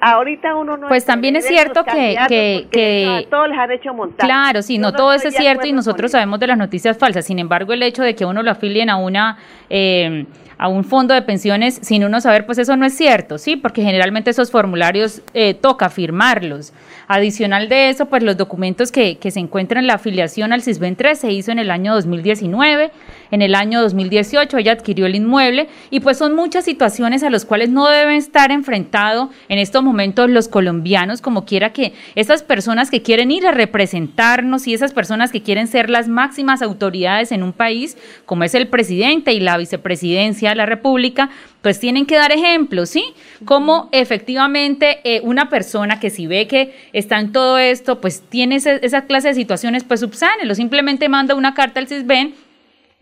ahorita 0.00 0.54
uno 0.54 0.76
no 0.76 0.88
pues 0.88 1.04
también 1.04 1.36
es 1.36 1.46
cierto 1.46 1.84
que, 1.84 2.16
que, 2.28 2.68
que 2.70 3.26
todos 3.30 3.48
les 3.48 3.58
han 3.58 3.70
hecho 3.70 3.94
montaje. 3.94 4.26
claro 4.26 4.62
sí 4.62 4.78
no, 4.78 4.92
todo 4.92 5.12
eso 5.12 5.28
es 5.28 5.34
cierto 5.34 5.66
y 5.66 5.72
nosotros 5.72 6.12
sabemos 6.12 6.40
de 6.40 6.46
las 6.46 6.58
noticias 6.58 6.98
falsas 6.98 7.24
sin 7.24 7.38
embargo 7.38 7.72
el 7.72 7.82
hecho 7.82 8.02
de 8.02 8.14
que 8.14 8.24
uno 8.24 8.42
lo 8.42 8.50
afilien 8.50 8.90
a 8.90 8.96
una 8.96 9.38
eh, 9.68 10.26
a 10.60 10.68
un 10.68 10.84
fondo 10.84 11.14
de 11.14 11.22
pensiones 11.22 11.78
sin 11.80 12.04
uno 12.04 12.20
saber, 12.20 12.44
pues 12.44 12.58
eso 12.58 12.76
no 12.76 12.84
es 12.84 12.94
cierto, 12.94 13.38
¿sí? 13.38 13.56
Porque 13.56 13.82
generalmente 13.82 14.28
esos 14.28 14.50
formularios 14.50 15.22
eh, 15.32 15.54
toca 15.54 15.88
firmarlos. 15.88 16.74
Adicional 17.08 17.70
de 17.70 17.88
eso, 17.88 18.06
pues 18.06 18.22
los 18.22 18.36
documentos 18.36 18.92
que, 18.92 19.16
que 19.16 19.30
se 19.30 19.40
encuentran 19.40 19.84
en 19.84 19.86
la 19.86 19.94
afiliación 19.94 20.52
al 20.52 20.60
CISBEN 20.60 20.96
3 20.96 21.18
se 21.18 21.32
hizo 21.32 21.50
en 21.50 21.60
el 21.60 21.70
año 21.70 21.94
2019, 21.94 22.90
en 23.30 23.40
el 23.40 23.54
año 23.54 23.80
2018 23.80 24.58
ella 24.58 24.72
adquirió 24.72 25.06
el 25.06 25.14
inmueble 25.14 25.68
y 25.88 26.00
pues 26.00 26.18
son 26.18 26.34
muchas 26.34 26.66
situaciones 26.66 27.22
a 27.22 27.30
las 27.30 27.46
cuales 27.46 27.70
no 27.70 27.88
deben 27.88 28.16
estar 28.16 28.50
enfrentados 28.50 29.30
en 29.48 29.58
estos 29.70 29.84
momentos 29.84 30.28
los 30.28 30.48
colombianos, 30.48 31.20
como 31.20 31.44
quiera 31.44 31.72
que 31.72 31.92
esas 32.16 32.42
personas 32.42 32.90
que 32.90 33.02
quieren 33.02 33.30
ir 33.30 33.46
a 33.46 33.52
representarnos 33.52 34.66
y 34.66 34.74
esas 34.74 34.92
personas 34.92 35.30
que 35.30 35.42
quieren 35.42 35.68
ser 35.68 35.88
las 35.88 36.08
máximas 36.08 36.60
autoridades 36.60 37.30
en 37.30 37.44
un 37.44 37.52
país, 37.52 37.96
como 38.26 38.42
es 38.42 38.54
el 38.56 38.66
presidente 38.66 39.32
y 39.32 39.38
la 39.38 39.56
vicepresidencia 39.56 40.50
de 40.50 40.56
la 40.56 40.66
República, 40.66 41.30
pues 41.62 41.78
tienen 41.78 42.04
que 42.04 42.16
dar 42.16 42.32
ejemplos, 42.32 42.90
¿sí? 42.90 43.04
Como 43.44 43.88
efectivamente 43.92 44.98
eh, 45.04 45.20
una 45.22 45.48
persona 45.48 46.00
que 46.00 46.10
si 46.10 46.26
ve 46.26 46.48
que 46.48 46.74
está 46.92 47.20
en 47.20 47.30
todo 47.30 47.58
esto, 47.58 48.00
pues 48.00 48.22
tiene 48.28 48.56
esa 48.56 49.02
clase 49.02 49.28
de 49.28 49.34
situaciones, 49.34 49.84
pues 49.84 50.00
subsánelo, 50.00 50.54
simplemente 50.56 51.08
manda 51.08 51.36
una 51.36 51.54
carta 51.54 51.78
al 51.78 51.86
CISBEN 51.86 52.34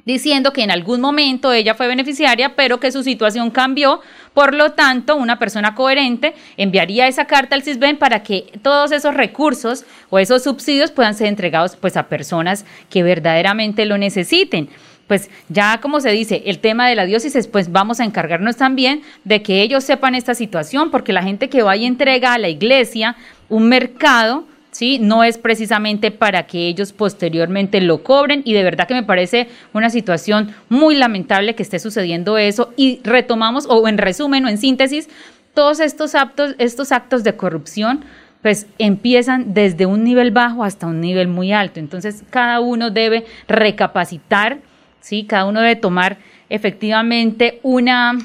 diciendo 0.09 0.55
que 0.55 0.63
en 0.63 0.71
algún 0.71 1.03
momento 1.03 1.53
ella 1.53 1.75
fue 1.75 1.87
beneficiaria, 1.87 2.57
pero 2.57 2.81
que 2.81 2.91
su 2.91 3.03
situación 3.03 3.51
cambió. 3.51 4.01
Por 4.33 4.55
lo 4.55 4.73
tanto, 4.73 5.17
una 5.17 5.39
persona 5.39 5.75
coherente 5.75 6.35
enviaría 6.57 7.07
esa 7.09 7.27
carta 7.27 7.55
al 7.55 7.63
CISBEN 7.63 7.99
para 7.99 8.23
que 8.23 8.51
todos 8.63 8.91
esos 8.91 9.13
recursos 9.13 9.85
o 10.09 10.19
esos 10.19 10.45
subsidios 10.45 10.93
puedan 10.93 11.15
ser 11.15 11.27
entregados 11.27 11.77
pues, 11.77 11.99
a 11.99 12.09
personas 12.09 12.65
que 12.89 13.03
verdaderamente 13.03 13.85
lo 13.85 13.99
necesiten 13.99 14.71
pues 15.07 15.31
ya 15.49 15.81
como 15.81 16.01
se 16.01 16.11
dice, 16.11 16.43
el 16.45 16.59
tema 16.59 16.87
de 16.87 16.95
la 16.95 17.07
diócesis, 17.07 17.47
pues 17.47 17.73
vamos 17.73 17.99
a 17.99 18.05
encargarnos 18.05 18.57
también 18.57 19.01
de 19.25 19.43
que 19.43 19.63
ellos 19.63 19.83
sepan 19.83 20.15
esta 20.15 20.35
situación, 20.35 20.91
porque 20.91 21.15
la 21.15 21.23
gente 21.23 21.49
que 21.49 21.63
va 21.63 21.79
y 21.79 21.87
entrega 21.87 22.35
a 22.35 22.39
la 22.39 22.51
iglesia 22.51 23.17
un 23.49 23.71
mercado, 23.71 24.45
¿sí? 24.79 25.01
No 25.01 25.25
es 25.25 25.39
precisamente 25.39 26.13
para 26.13 26.47
que 26.47 26.69
ellos 26.69 26.93
posteriormente 26.93 27.81
lo 27.81 28.05
cobren 28.05 28.43
y 28.45 28.53
de 28.53 28.63
verdad 28.63 28.87
que 28.87 28.95
me 28.95 29.03
parece 29.03 29.49
una 29.73 29.91
situación 29.91 30.55
muy 30.69 30.95
lamentable 30.95 31.57
que 31.57 31.65
esté 31.65 31.81
sucediendo 31.81 32.39
eso 32.39 32.73
y 32.77 33.01
retomamos, 33.03 33.67
o 33.69 33.89
en 33.89 33.99
resumen 33.99 34.45
o 34.45 34.49
en 34.49 34.57
síntesis, 34.57 35.09
todos 35.53 35.81
estos 35.81 36.15
actos, 36.15 36.55
estos 36.59 36.93
actos 36.93 37.25
de 37.25 37.35
corrupción 37.35 38.05
pues 38.41 38.69
empiezan 38.79 39.53
desde 39.53 39.85
un 39.85 40.05
nivel 40.05 40.31
bajo 40.31 40.63
hasta 40.63 40.87
un 40.87 41.01
nivel 41.01 41.27
muy 41.27 41.51
alto. 41.51 41.81
Entonces, 41.81 42.23
cada 42.31 42.61
uno 42.61 42.93
debe 42.93 43.27
recapacitar, 43.49 44.59
¿sí? 45.01 45.25
Cada 45.25 45.47
uno 45.47 45.61
debe 45.61 45.75
tomar 45.75 46.19
efectivamente 46.49 47.59
una 47.65 48.17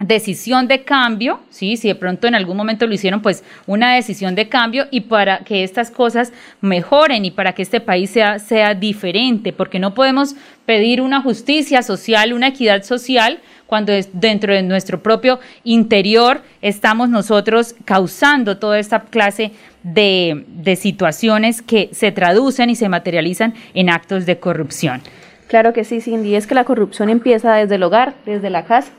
decisión 0.00 0.68
de 0.68 0.84
cambio, 0.84 1.40
¿sí? 1.50 1.76
si 1.76 1.88
de 1.88 1.94
pronto 1.94 2.28
en 2.28 2.34
algún 2.36 2.56
momento 2.56 2.86
lo 2.86 2.94
hicieron, 2.94 3.20
pues 3.20 3.42
una 3.66 3.94
decisión 3.94 4.34
de 4.36 4.48
cambio 4.48 4.86
y 4.90 5.00
para 5.00 5.40
que 5.40 5.64
estas 5.64 5.90
cosas 5.90 6.32
mejoren 6.60 7.24
y 7.24 7.32
para 7.32 7.52
que 7.52 7.62
este 7.62 7.80
país 7.80 8.10
sea, 8.10 8.38
sea 8.38 8.74
diferente, 8.74 9.52
porque 9.52 9.80
no 9.80 9.94
podemos 9.94 10.36
pedir 10.66 11.00
una 11.00 11.20
justicia 11.20 11.82
social, 11.82 12.32
una 12.32 12.48
equidad 12.48 12.84
social, 12.84 13.40
cuando 13.66 13.92
dentro 14.12 14.54
de 14.54 14.62
nuestro 14.62 15.02
propio 15.02 15.40
interior 15.64 16.42
estamos 16.62 17.10
nosotros 17.10 17.74
causando 17.84 18.56
toda 18.56 18.78
esta 18.78 19.00
clase 19.00 19.50
de, 19.82 20.44
de 20.46 20.76
situaciones 20.76 21.60
que 21.60 21.90
se 21.92 22.12
traducen 22.12 22.70
y 22.70 22.76
se 22.76 22.88
materializan 22.88 23.54
en 23.74 23.90
actos 23.90 24.26
de 24.26 24.38
corrupción. 24.38 25.02
Claro 25.48 25.72
que 25.72 25.84
sí, 25.84 26.00
Cindy, 26.00 26.34
es 26.34 26.46
que 26.46 26.54
la 26.54 26.64
corrupción 26.64 27.08
empieza 27.08 27.54
desde 27.54 27.74
el 27.74 27.82
hogar, 27.82 28.14
desde 28.24 28.48
la 28.48 28.64
casa. 28.64 28.90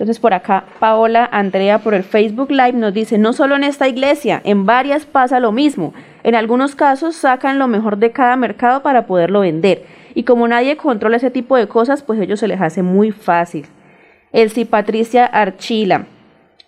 Entonces 0.00 0.18
por 0.18 0.32
acá 0.32 0.64
Paola 0.78 1.28
Andrea 1.30 1.80
por 1.80 1.92
el 1.92 2.04
Facebook 2.04 2.50
Live 2.50 2.72
nos 2.72 2.94
dice, 2.94 3.18
no 3.18 3.34
solo 3.34 3.56
en 3.56 3.64
esta 3.64 3.86
iglesia, 3.86 4.40
en 4.44 4.64
varias 4.64 5.04
pasa 5.04 5.40
lo 5.40 5.52
mismo. 5.52 5.92
En 6.22 6.34
algunos 6.34 6.74
casos 6.74 7.16
sacan 7.16 7.58
lo 7.58 7.68
mejor 7.68 7.98
de 7.98 8.10
cada 8.10 8.34
mercado 8.36 8.82
para 8.82 9.06
poderlo 9.06 9.40
vender. 9.40 9.84
Y 10.14 10.22
como 10.22 10.48
nadie 10.48 10.78
controla 10.78 11.18
ese 11.18 11.30
tipo 11.30 11.54
de 11.54 11.68
cosas, 11.68 12.02
pues 12.02 12.18
a 12.18 12.22
ellos 12.22 12.40
se 12.40 12.48
les 12.48 12.62
hace 12.62 12.82
muy 12.82 13.10
fácil. 13.10 13.66
Elsie 14.32 14.64
Patricia 14.64 15.26
Archila 15.26 16.06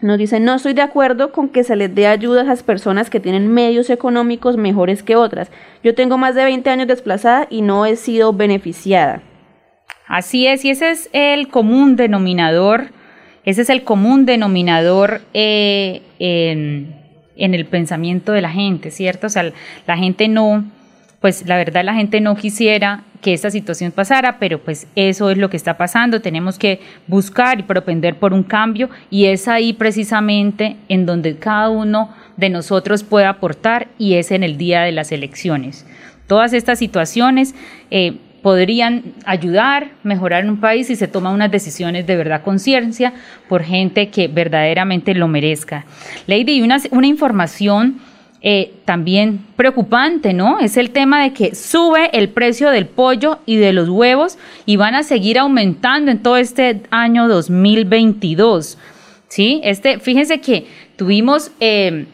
nos 0.02 0.18
dice, 0.18 0.38
no 0.38 0.56
estoy 0.56 0.74
de 0.74 0.82
acuerdo 0.82 1.32
con 1.32 1.48
que 1.48 1.64
se 1.64 1.74
les 1.74 1.94
dé 1.94 2.08
ayuda 2.08 2.42
a 2.42 2.44
esas 2.44 2.62
personas 2.62 3.08
que 3.08 3.18
tienen 3.18 3.48
medios 3.48 3.88
económicos 3.88 4.58
mejores 4.58 5.02
que 5.02 5.16
otras. 5.16 5.50
Yo 5.82 5.94
tengo 5.94 6.18
más 6.18 6.34
de 6.34 6.44
20 6.44 6.68
años 6.68 6.86
desplazada 6.86 7.46
y 7.48 7.62
no 7.62 7.86
he 7.86 7.96
sido 7.96 8.34
beneficiada. 8.34 9.22
Así 10.06 10.46
es, 10.46 10.66
y 10.66 10.70
ese 10.70 10.90
es 10.90 11.08
el 11.14 11.48
común 11.48 11.96
denominador 11.96 12.90
ese 13.44 13.62
es 13.62 13.70
el 13.70 13.82
común 13.82 14.24
denominador 14.24 15.22
eh, 15.34 16.02
en, 16.18 16.94
el 17.36 17.66
pensamiento 17.66 18.32
de 18.32 18.40
la 18.40 18.50
gente, 18.50 18.90
¿cierto? 18.90 19.26
O 19.26 19.30
sea, 19.30 19.52
la 19.86 19.96
gente 19.96 20.28
no, 20.28 20.64
pues 21.20 21.46
la 21.46 21.56
verdad 21.56 21.84
la 21.84 21.94
gente 21.94 22.20
no 22.20 22.36
quisiera 22.36 23.02
que 23.20 23.32
esta 23.32 23.50
situación 23.50 23.90
pasara, 23.90 24.38
pero 24.38 24.58
pues 24.58 24.86
eso 24.94 25.30
es 25.30 25.38
lo 25.38 25.50
que 25.50 25.56
está 25.56 25.76
pasando, 25.76 26.20
tenemos 26.20 26.58
que 26.58 26.80
buscar 27.06 27.58
y 27.60 27.62
propender 27.62 28.16
por 28.16 28.32
un 28.32 28.42
cambio 28.42 28.90
y 29.10 29.26
es 29.26 29.48
ahí 29.48 29.72
precisamente 29.72 30.76
en 30.88 31.06
donde 31.06 31.36
cada 31.36 31.68
uno 31.68 32.10
de 32.36 32.48
nosotros 32.48 33.02
puede 33.02 33.26
aportar 33.26 33.88
y 33.98 34.14
es 34.14 34.30
en 34.30 34.42
el 34.42 34.56
día 34.56 34.82
de 34.82 34.92
las 34.92 35.12
elecciones. 35.12 35.86
Todas 36.26 36.52
estas 36.52 36.78
situaciones 36.78 37.54
eh, 37.90 38.18
podrían 38.42 39.14
ayudar, 39.24 39.92
mejorar 40.02 40.44
un 40.46 40.58
país 40.58 40.88
si 40.88 40.96
se 40.96 41.08
toman 41.08 41.32
unas 41.32 41.50
decisiones 41.50 42.06
de 42.06 42.16
verdad 42.16 42.42
conciencia 42.42 43.12
por 43.48 43.62
gente 43.62 44.08
que 44.08 44.28
verdaderamente 44.28 45.14
lo 45.14 45.28
merezca. 45.28 45.84
Lady, 46.26 46.60
una, 46.60 46.78
una 46.90 47.06
información 47.06 48.00
eh, 48.40 48.74
también 48.84 49.46
preocupante, 49.54 50.32
¿no? 50.32 50.58
Es 50.58 50.76
el 50.76 50.90
tema 50.90 51.22
de 51.22 51.32
que 51.32 51.54
sube 51.54 52.10
el 52.12 52.28
precio 52.28 52.70
del 52.70 52.86
pollo 52.86 53.38
y 53.46 53.56
de 53.56 53.72
los 53.72 53.88
huevos 53.88 54.36
y 54.66 54.74
van 54.76 54.96
a 54.96 55.04
seguir 55.04 55.38
aumentando 55.38 56.10
en 56.10 56.18
todo 56.18 56.36
este 56.36 56.82
año 56.90 57.28
2022. 57.28 58.78
¿Sí? 59.28 59.60
Este, 59.62 59.98
fíjense 60.00 60.40
que 60.40 60.66
tuvimos... 60.96 61.52
Eh, 61.60 62.06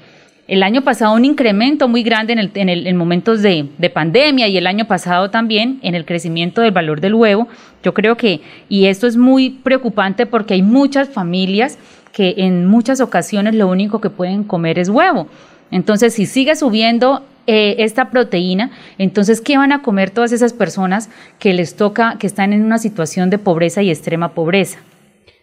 el 0.48 0.62
año 0.62 0.82
pasado 0.82 1.14
un 1.14 1.26
incremento 1.26 1.88
muy 1.88 2.02
grande 2.02 2.32
en, 2.32 2.38
el, 2.38 2.50
en, 2.54 2.68
el, 2.70 2.86
en 2.86 2.96
momentos 2.96 3.42
de, 3.42 3.68
de, 3.76 3.90
pandemia 3.90 4.48
y 4.48 4.56
el 4.56 4.66
año 4.66 4.86
pasado 4.86 5.30
también 5.30 5.78
en 5.82 5.94
el 5.94 6.06
crecimiento 6.06 6.62
del 6.62 6.72
valor 6.72 7.02
del 7.02 7.14
huevo. 7.14 7.48
Yo 7.82 7.92
creo 7.92 8.16
que, 8.16 8.40
y 8.68 8.86
esto 8.86 9.06
es 9.06 9.18
muy 9.18 9.50
preocupante 9.50 10.24
porque 10.24 10.54
hay 10.54 10.62
muchas 10.62 11.10
familias 11.10 11.78
que 12.12 12.34
en 12.38 12.66
muchas 12.66 13.00
ocasiones 13.00 13.54
lo 13.54 13.68
único 13.68 14.00
que 14.00 14.08
pueden 14.08 14.42
comer 14.42 14.78
es 14.78 14.88
huevo. 14.88 15.28
Entonces, 15.70 16.14
si 16.14 16.24
sigue 16.24 16.56
subiendo 16.56 17.22
eh, 17.46 17.76
esta 17.80 18.10
proteína, 18.10 18.70
entonces, 18.96 19.42
¿qué 19.42 19.58
van 19.58 19.72
a 19.72 19.82
comer 19.82 20.10
todas 20.10 20.32
esas 20.32 20.54
personas 20.54 21.10
que 21.38 21.52
les 21.52 21.76
toca, 21.76 22.16
que 22.18 22.26
están 22.26 22.54
en 22.54 22.64
una 22.64 22.78
situación 22.78 23.28
de 23.28 23.38
pobreza 23.38 23.82
y 23.82 23.90
extrema 23.90 24.32
pobreza? 24.32 24.78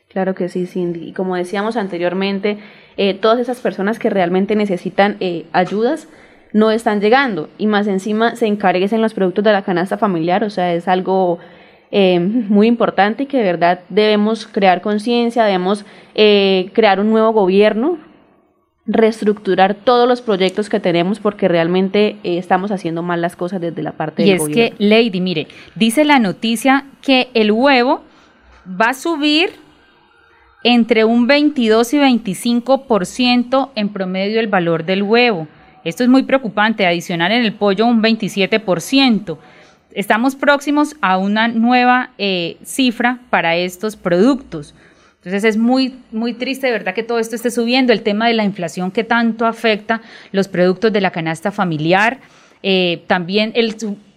Claro 0.10 0.34
que 0.34 0.50
sí, 0.50 0.66
Cindy. 0.66 1.10
Y 1.10 1.14
como 1.14 1.36
decíamos 1.36 1.78
anteriormente, 1.78 2.58
eh, 2.98 3.14
todas 3.14 3.40
esas 3.40 3.60
personas 3.60 4.00
que 4.00 4.10
realmente 4.10 4.56
necesitan 4.56 5.18
eh, 5.20 5.46
ayudas 5.52 6.08
no 6.54 6.72
están 6.72 7.02
llegando 7.02 7.50
y 7.58 7.68
más 7.68 7.88
encima 7.88 8.36
se 8.36 8.48
encarecen 8.48 9.02
los 9.02 9.14
productos 9.14 9.44
de 9.44 9.52
la 9.52 9.64
canasta 9.64 9.98
familiar, 9.98 10.44
o 10.44 10.50
sea, 10.50 10.74
es 10.74 10.88
algo 10.88 11.40
eh, 11.92 12.20
muy 12.20 12.68
importante 12.68 13.24
y 13.24 13.26
que 13.26 13.38
de 13.38 13.44
verdad 13.44 13.82
debemos 13.90 14.48
crear 14.48 14.82
conciencia, 14.82 15.44
debemos 15.44 15.86
crear 16.14 17.02
un 17.02 17.10
nuevo 17.10 17.34
gobierno, 17.34 17.98
reestructurar 18.88 19.74
todos 19.74 20.08
los 20.08 20.22
proyectos 20.22 20.70
que 20.70 20.80
tenemos 20.80 21.20
porque 21.20 21.50
realmente 21.50 22.16
estamos 22.24 22.72
haciendo 22.72 23.04
mal 23.04 23.22
las 23.22 23.36
cosas 23.36 23.60
desde 23.60 23.84
la 23.84 23.92
parte 23.92 24.24
y 24.24 24.30
del 24.30 24.40
gobierno. 24.40 24.62
Y 24.62 24.66
es 24.68 24.72
que, 24.76 24.84
Lady, 24.86 25.20
mire, 25.20 25.48
dice 25.76 26.06
la 26.06 26.20
noticia 26.20 26.86
que 27.02 27.28
el 27.34 27.52
huevo 27.52 28.02
va 28.66 28.92
a 28.92 28.94
subir 28.94 29.65
entre 30.68 31.06
un 31.06 31.28
22 31.28 31.94
y 31.94 31.98
25% 32.00 33.70
en 33.76 33.90
promedio 33.90 34.40
el 34.40 34.48
valor 34.48 34.84
del 34.84 35.04
huevo. 35.04 35.48
Esto 35.84 36.02
es 36.02 36.10
muy 36.10 36.24
preocupante, 36.24 36.88
adicional 36.88 37.32
en 37.32 37.46
el 37.46 37.54
pollo 37.54 37.86
un 37.86 38.02
27%. 38.02 39.38
estamos 39.94 40.36
próximos 40.36 40.96
a 41.02 41.20
una 41.20 41.48
nueva 41.48 42.10
eh, 42.18 42.58
cifra 42.64 43.20
para 43.30 43.56
estos 43.56 43.96
productos. 43.96 44.74
Entonces 45.18 45.44
es 45.44 45.56
muy, 45.56 46.00
muy 46.12 46.34
triste 46.34 46.66
de 46.66 46.74
verdad 46.74 46.96
que 46.96 47.04
todo 47.04 47.20
esto 47.20 47.36
esté 47.36 47.52
subiendo, 47.52 47.94
el 47.94 48.02
tema 48.02 48.28
de 48.28 48.34
la 48.34 48.44
inflación 48.44 48.90
que 48.90 49.04
tanto 49.04 49.46
afecta 49.46 50.02
los 50.32 50.48
productos 50.48 50.92
de 50.92 51.00
la 51.00 51.12
canasta 51.12 51.52
familiar. 51.52 52.18
Eh, 52.64 53.04
también 53.06 53.54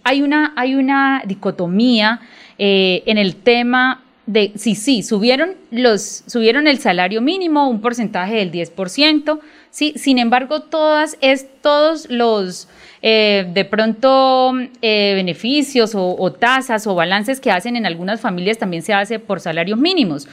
hay, 0.03 0.23
una, 0.23 0.53
hay 0.55 0.73
una 0.73 1.21
dicotomía 1.27 2.21
eh, 2.57 3.03
en 3.05 3.19
el 3.19 3.35
tema 3.35 4.01
de, 4.29 4.51
sí, 4.57 4.75
sí, 4.75 5.01
subieron, 5.01 5.55
los, 5.71 6.23
subieron 6.27 6.67
el 6.67 6.77
salario 6.77 7.19
mínimo, 7.19 7.67
un 7.67 7.81
porcentaje 7.81 8.35
del 8.35 8.51
10%, 8.51 9.39
sí, 9.71 9.93
sin 9.95 10.19
embargo, 10.19 10.61
todas, 10.61 11.17
es, 11.19 11.47
todos 11.63 12.07
los 12.11 12.67
eh, 13.01 13.47
de 13.51 13.65
pronto 13.65 14.53
eh, 14.83 15.13
beneficios 15.15 15.93
o, 15.95 16.31
tasas 16.31 16.85
o 16.85 16.93
balances 16.93 17.39
que 17.39 17.49
hacen 17.49 17.75
en 17.75 17.87
algunas 17.87 18.21
familias 18.21 18.59
también 18.59 18.83
se 18.83 18.93
hace 18.93 19.17
por 19.17 19.39
salarios 19.39 19.79
mínimos. 19.79 20.27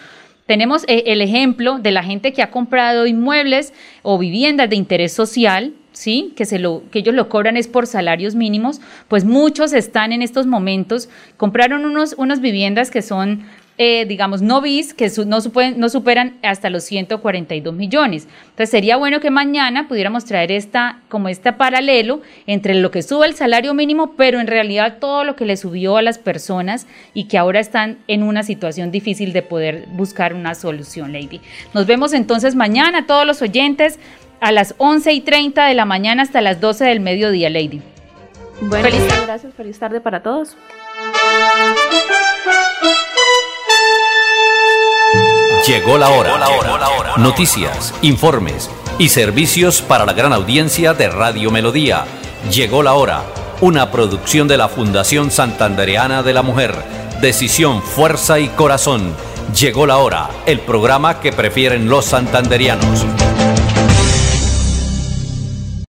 Tenemos 0.44 0.84
eh, 0.88 1.04
el 1.06 1.22
ejemplo 1.22 1.78
de 1.78 1.90
la 1.90 2.02
gente 2.02 2.34
que 2.34 2.42
ha 2.42 2.50
comprado 2.50 3.06
inmuebles 3.06 3.72
o 4.02 4.18
viviendas 4.18 4.68
de 4.68 4.76
interés 4.76 5.14
social, 5.14 5.72
¿sí? 5.92 6.34
Que, 6.36 6.44
se 6.44 6.58
lo, 6.58 6.82
que 6.90 6.98
ellos 6.98 7.14
lo 7.14 7.30
cobran 7.30 7.56
es 7.56 7.66
por 7.66 7.86
salarios 7.86 8.34
mínimos, 8.34 8.82
pues 9.08 9.24
muchos 9.24 9.72
están 9.72 10.12
en 10.12 10.20
estos 10.20 10.46
momentos, 10.46 11.08
compraron 11.38 11.86
unos, 11.86 12.14
unas 12.18 12.42
viviendas 12.42 12.90
que 12.90 13.00
son 13.00 13.46
eh, 13.78 14.06
digamos, 14.06 14.40
no 14.40 14.62
bis, 14.62 14.94
que 14.94 15.10
no, 15.26 15.38
no, 15.76 15.88
superan 15.88 16.38
hasta 16.42 16.70
los 16.70 16.84
142 16.84 17.74
millones. 17.74 18.26
Entonces 18.44 18.70
sería 18.70 18.96
bueno 18.96 19.20
que 19.20 19.30
mañana 19.30 19.86
pudiéramos 19.86 20.24
traer 20.24 20.50
esta, 20.50 21.00
como 21.08 21.28
este 21.28 21.52
paralelo 21.52 22.22
entre 22.46 22.74
lo 22.74 22.90
que 22.90 23.02
sube 23.02 23.26
el 23.26 23.34
salario 23.34 23.74
mínimo, 23.74 24.12
pero 24.16 24.40
en 24.40 24.46
realidad 24.46 24.96
todo 24.98 25.24
lo 25.24 25.36
que 25.36 25.44
le 25.44 25.58
subió 25.58 25.98
a 25.98 26.02
las 26.02 26.18
personas 26.18 26.86
y 27.12 27.24
que 27.24 27.36
ahora 27.36 27.60
están 27.60 27.98
en 28.08 28.22
una 28.22 28.42
situación 28.42 28.90
difícil 28.90 29.34
de 29.34 29.42
poder 29.42 29.84
buscar 29.92 30.32
una 30.32 30.54
solución, 30.54 31.12
Lady. 31.12 31.42
Nos 31.74 31.86
vemos 31.86 32.14
entonces 32.14 32.54
mañana, 32.54 33.06
todos 33.06 33.26
los 33.26 33.42
oyentes, 33.42 33.98
a 34.40 34.52
las 34.52 34.74
11 34.78 35.12
y 35.12 35.20
30 35.20 35.66
de 35.66 35.74
la 35.74 35.84
mañana 35.84 36.22
hasta 36.22 36.40
las 36.40 36.60
12 36.60 36.84
del 36.84 37.00
mediodía, 37.00 37.50
Lady. 37.50 37.82
Bueno, 38.60 38.88
gracias, 39.26 39.52
feliz 39.54 39.78
tarde 39.78 40.00
para 40.00 40.22
todos. 40.22 40.56
Llegó 45.64 45.98
la 45.98 46.08
hora. 46.10 47.16
Noticias, 47.16 47.94
informes 48.02 48.70
y 48.98 49.08
servicios 49.08 49.82
para 49.82 50.04
la 50.04 50.12
gran 50.12 50.32
audiencia 50.32 50.94
de 50.94 51.08
Radio 51.08 51.50
Melodía. 51.50 52.04
Llegó 52.52 52.82
la 52.82 52.94
hora. 52.94 53.22
Una 53.60 53.90
producción 53.90 54.48
de 54.48 54.56
la 54.56 54.68
Fundación 54.68 55.30
Santandereana 55.30 56.22
de 56.22 56.34
la 56.34 56.42
Mujer. 56.42 56.74
Decisión, 57.20 57.82
fuerza 57.82 58.38
y 58.38 58.48
corazón. 58.48 59.14
Llegó 59.58 59.86
la 59.86 59.96
hora. 59.96 60.28
El 60.46 60.60
programa 60.60 61.20
que 61.20 61.32
prefieren 61.32 61.88
los 61.88 62.04
santanderianos. 62.04 63.04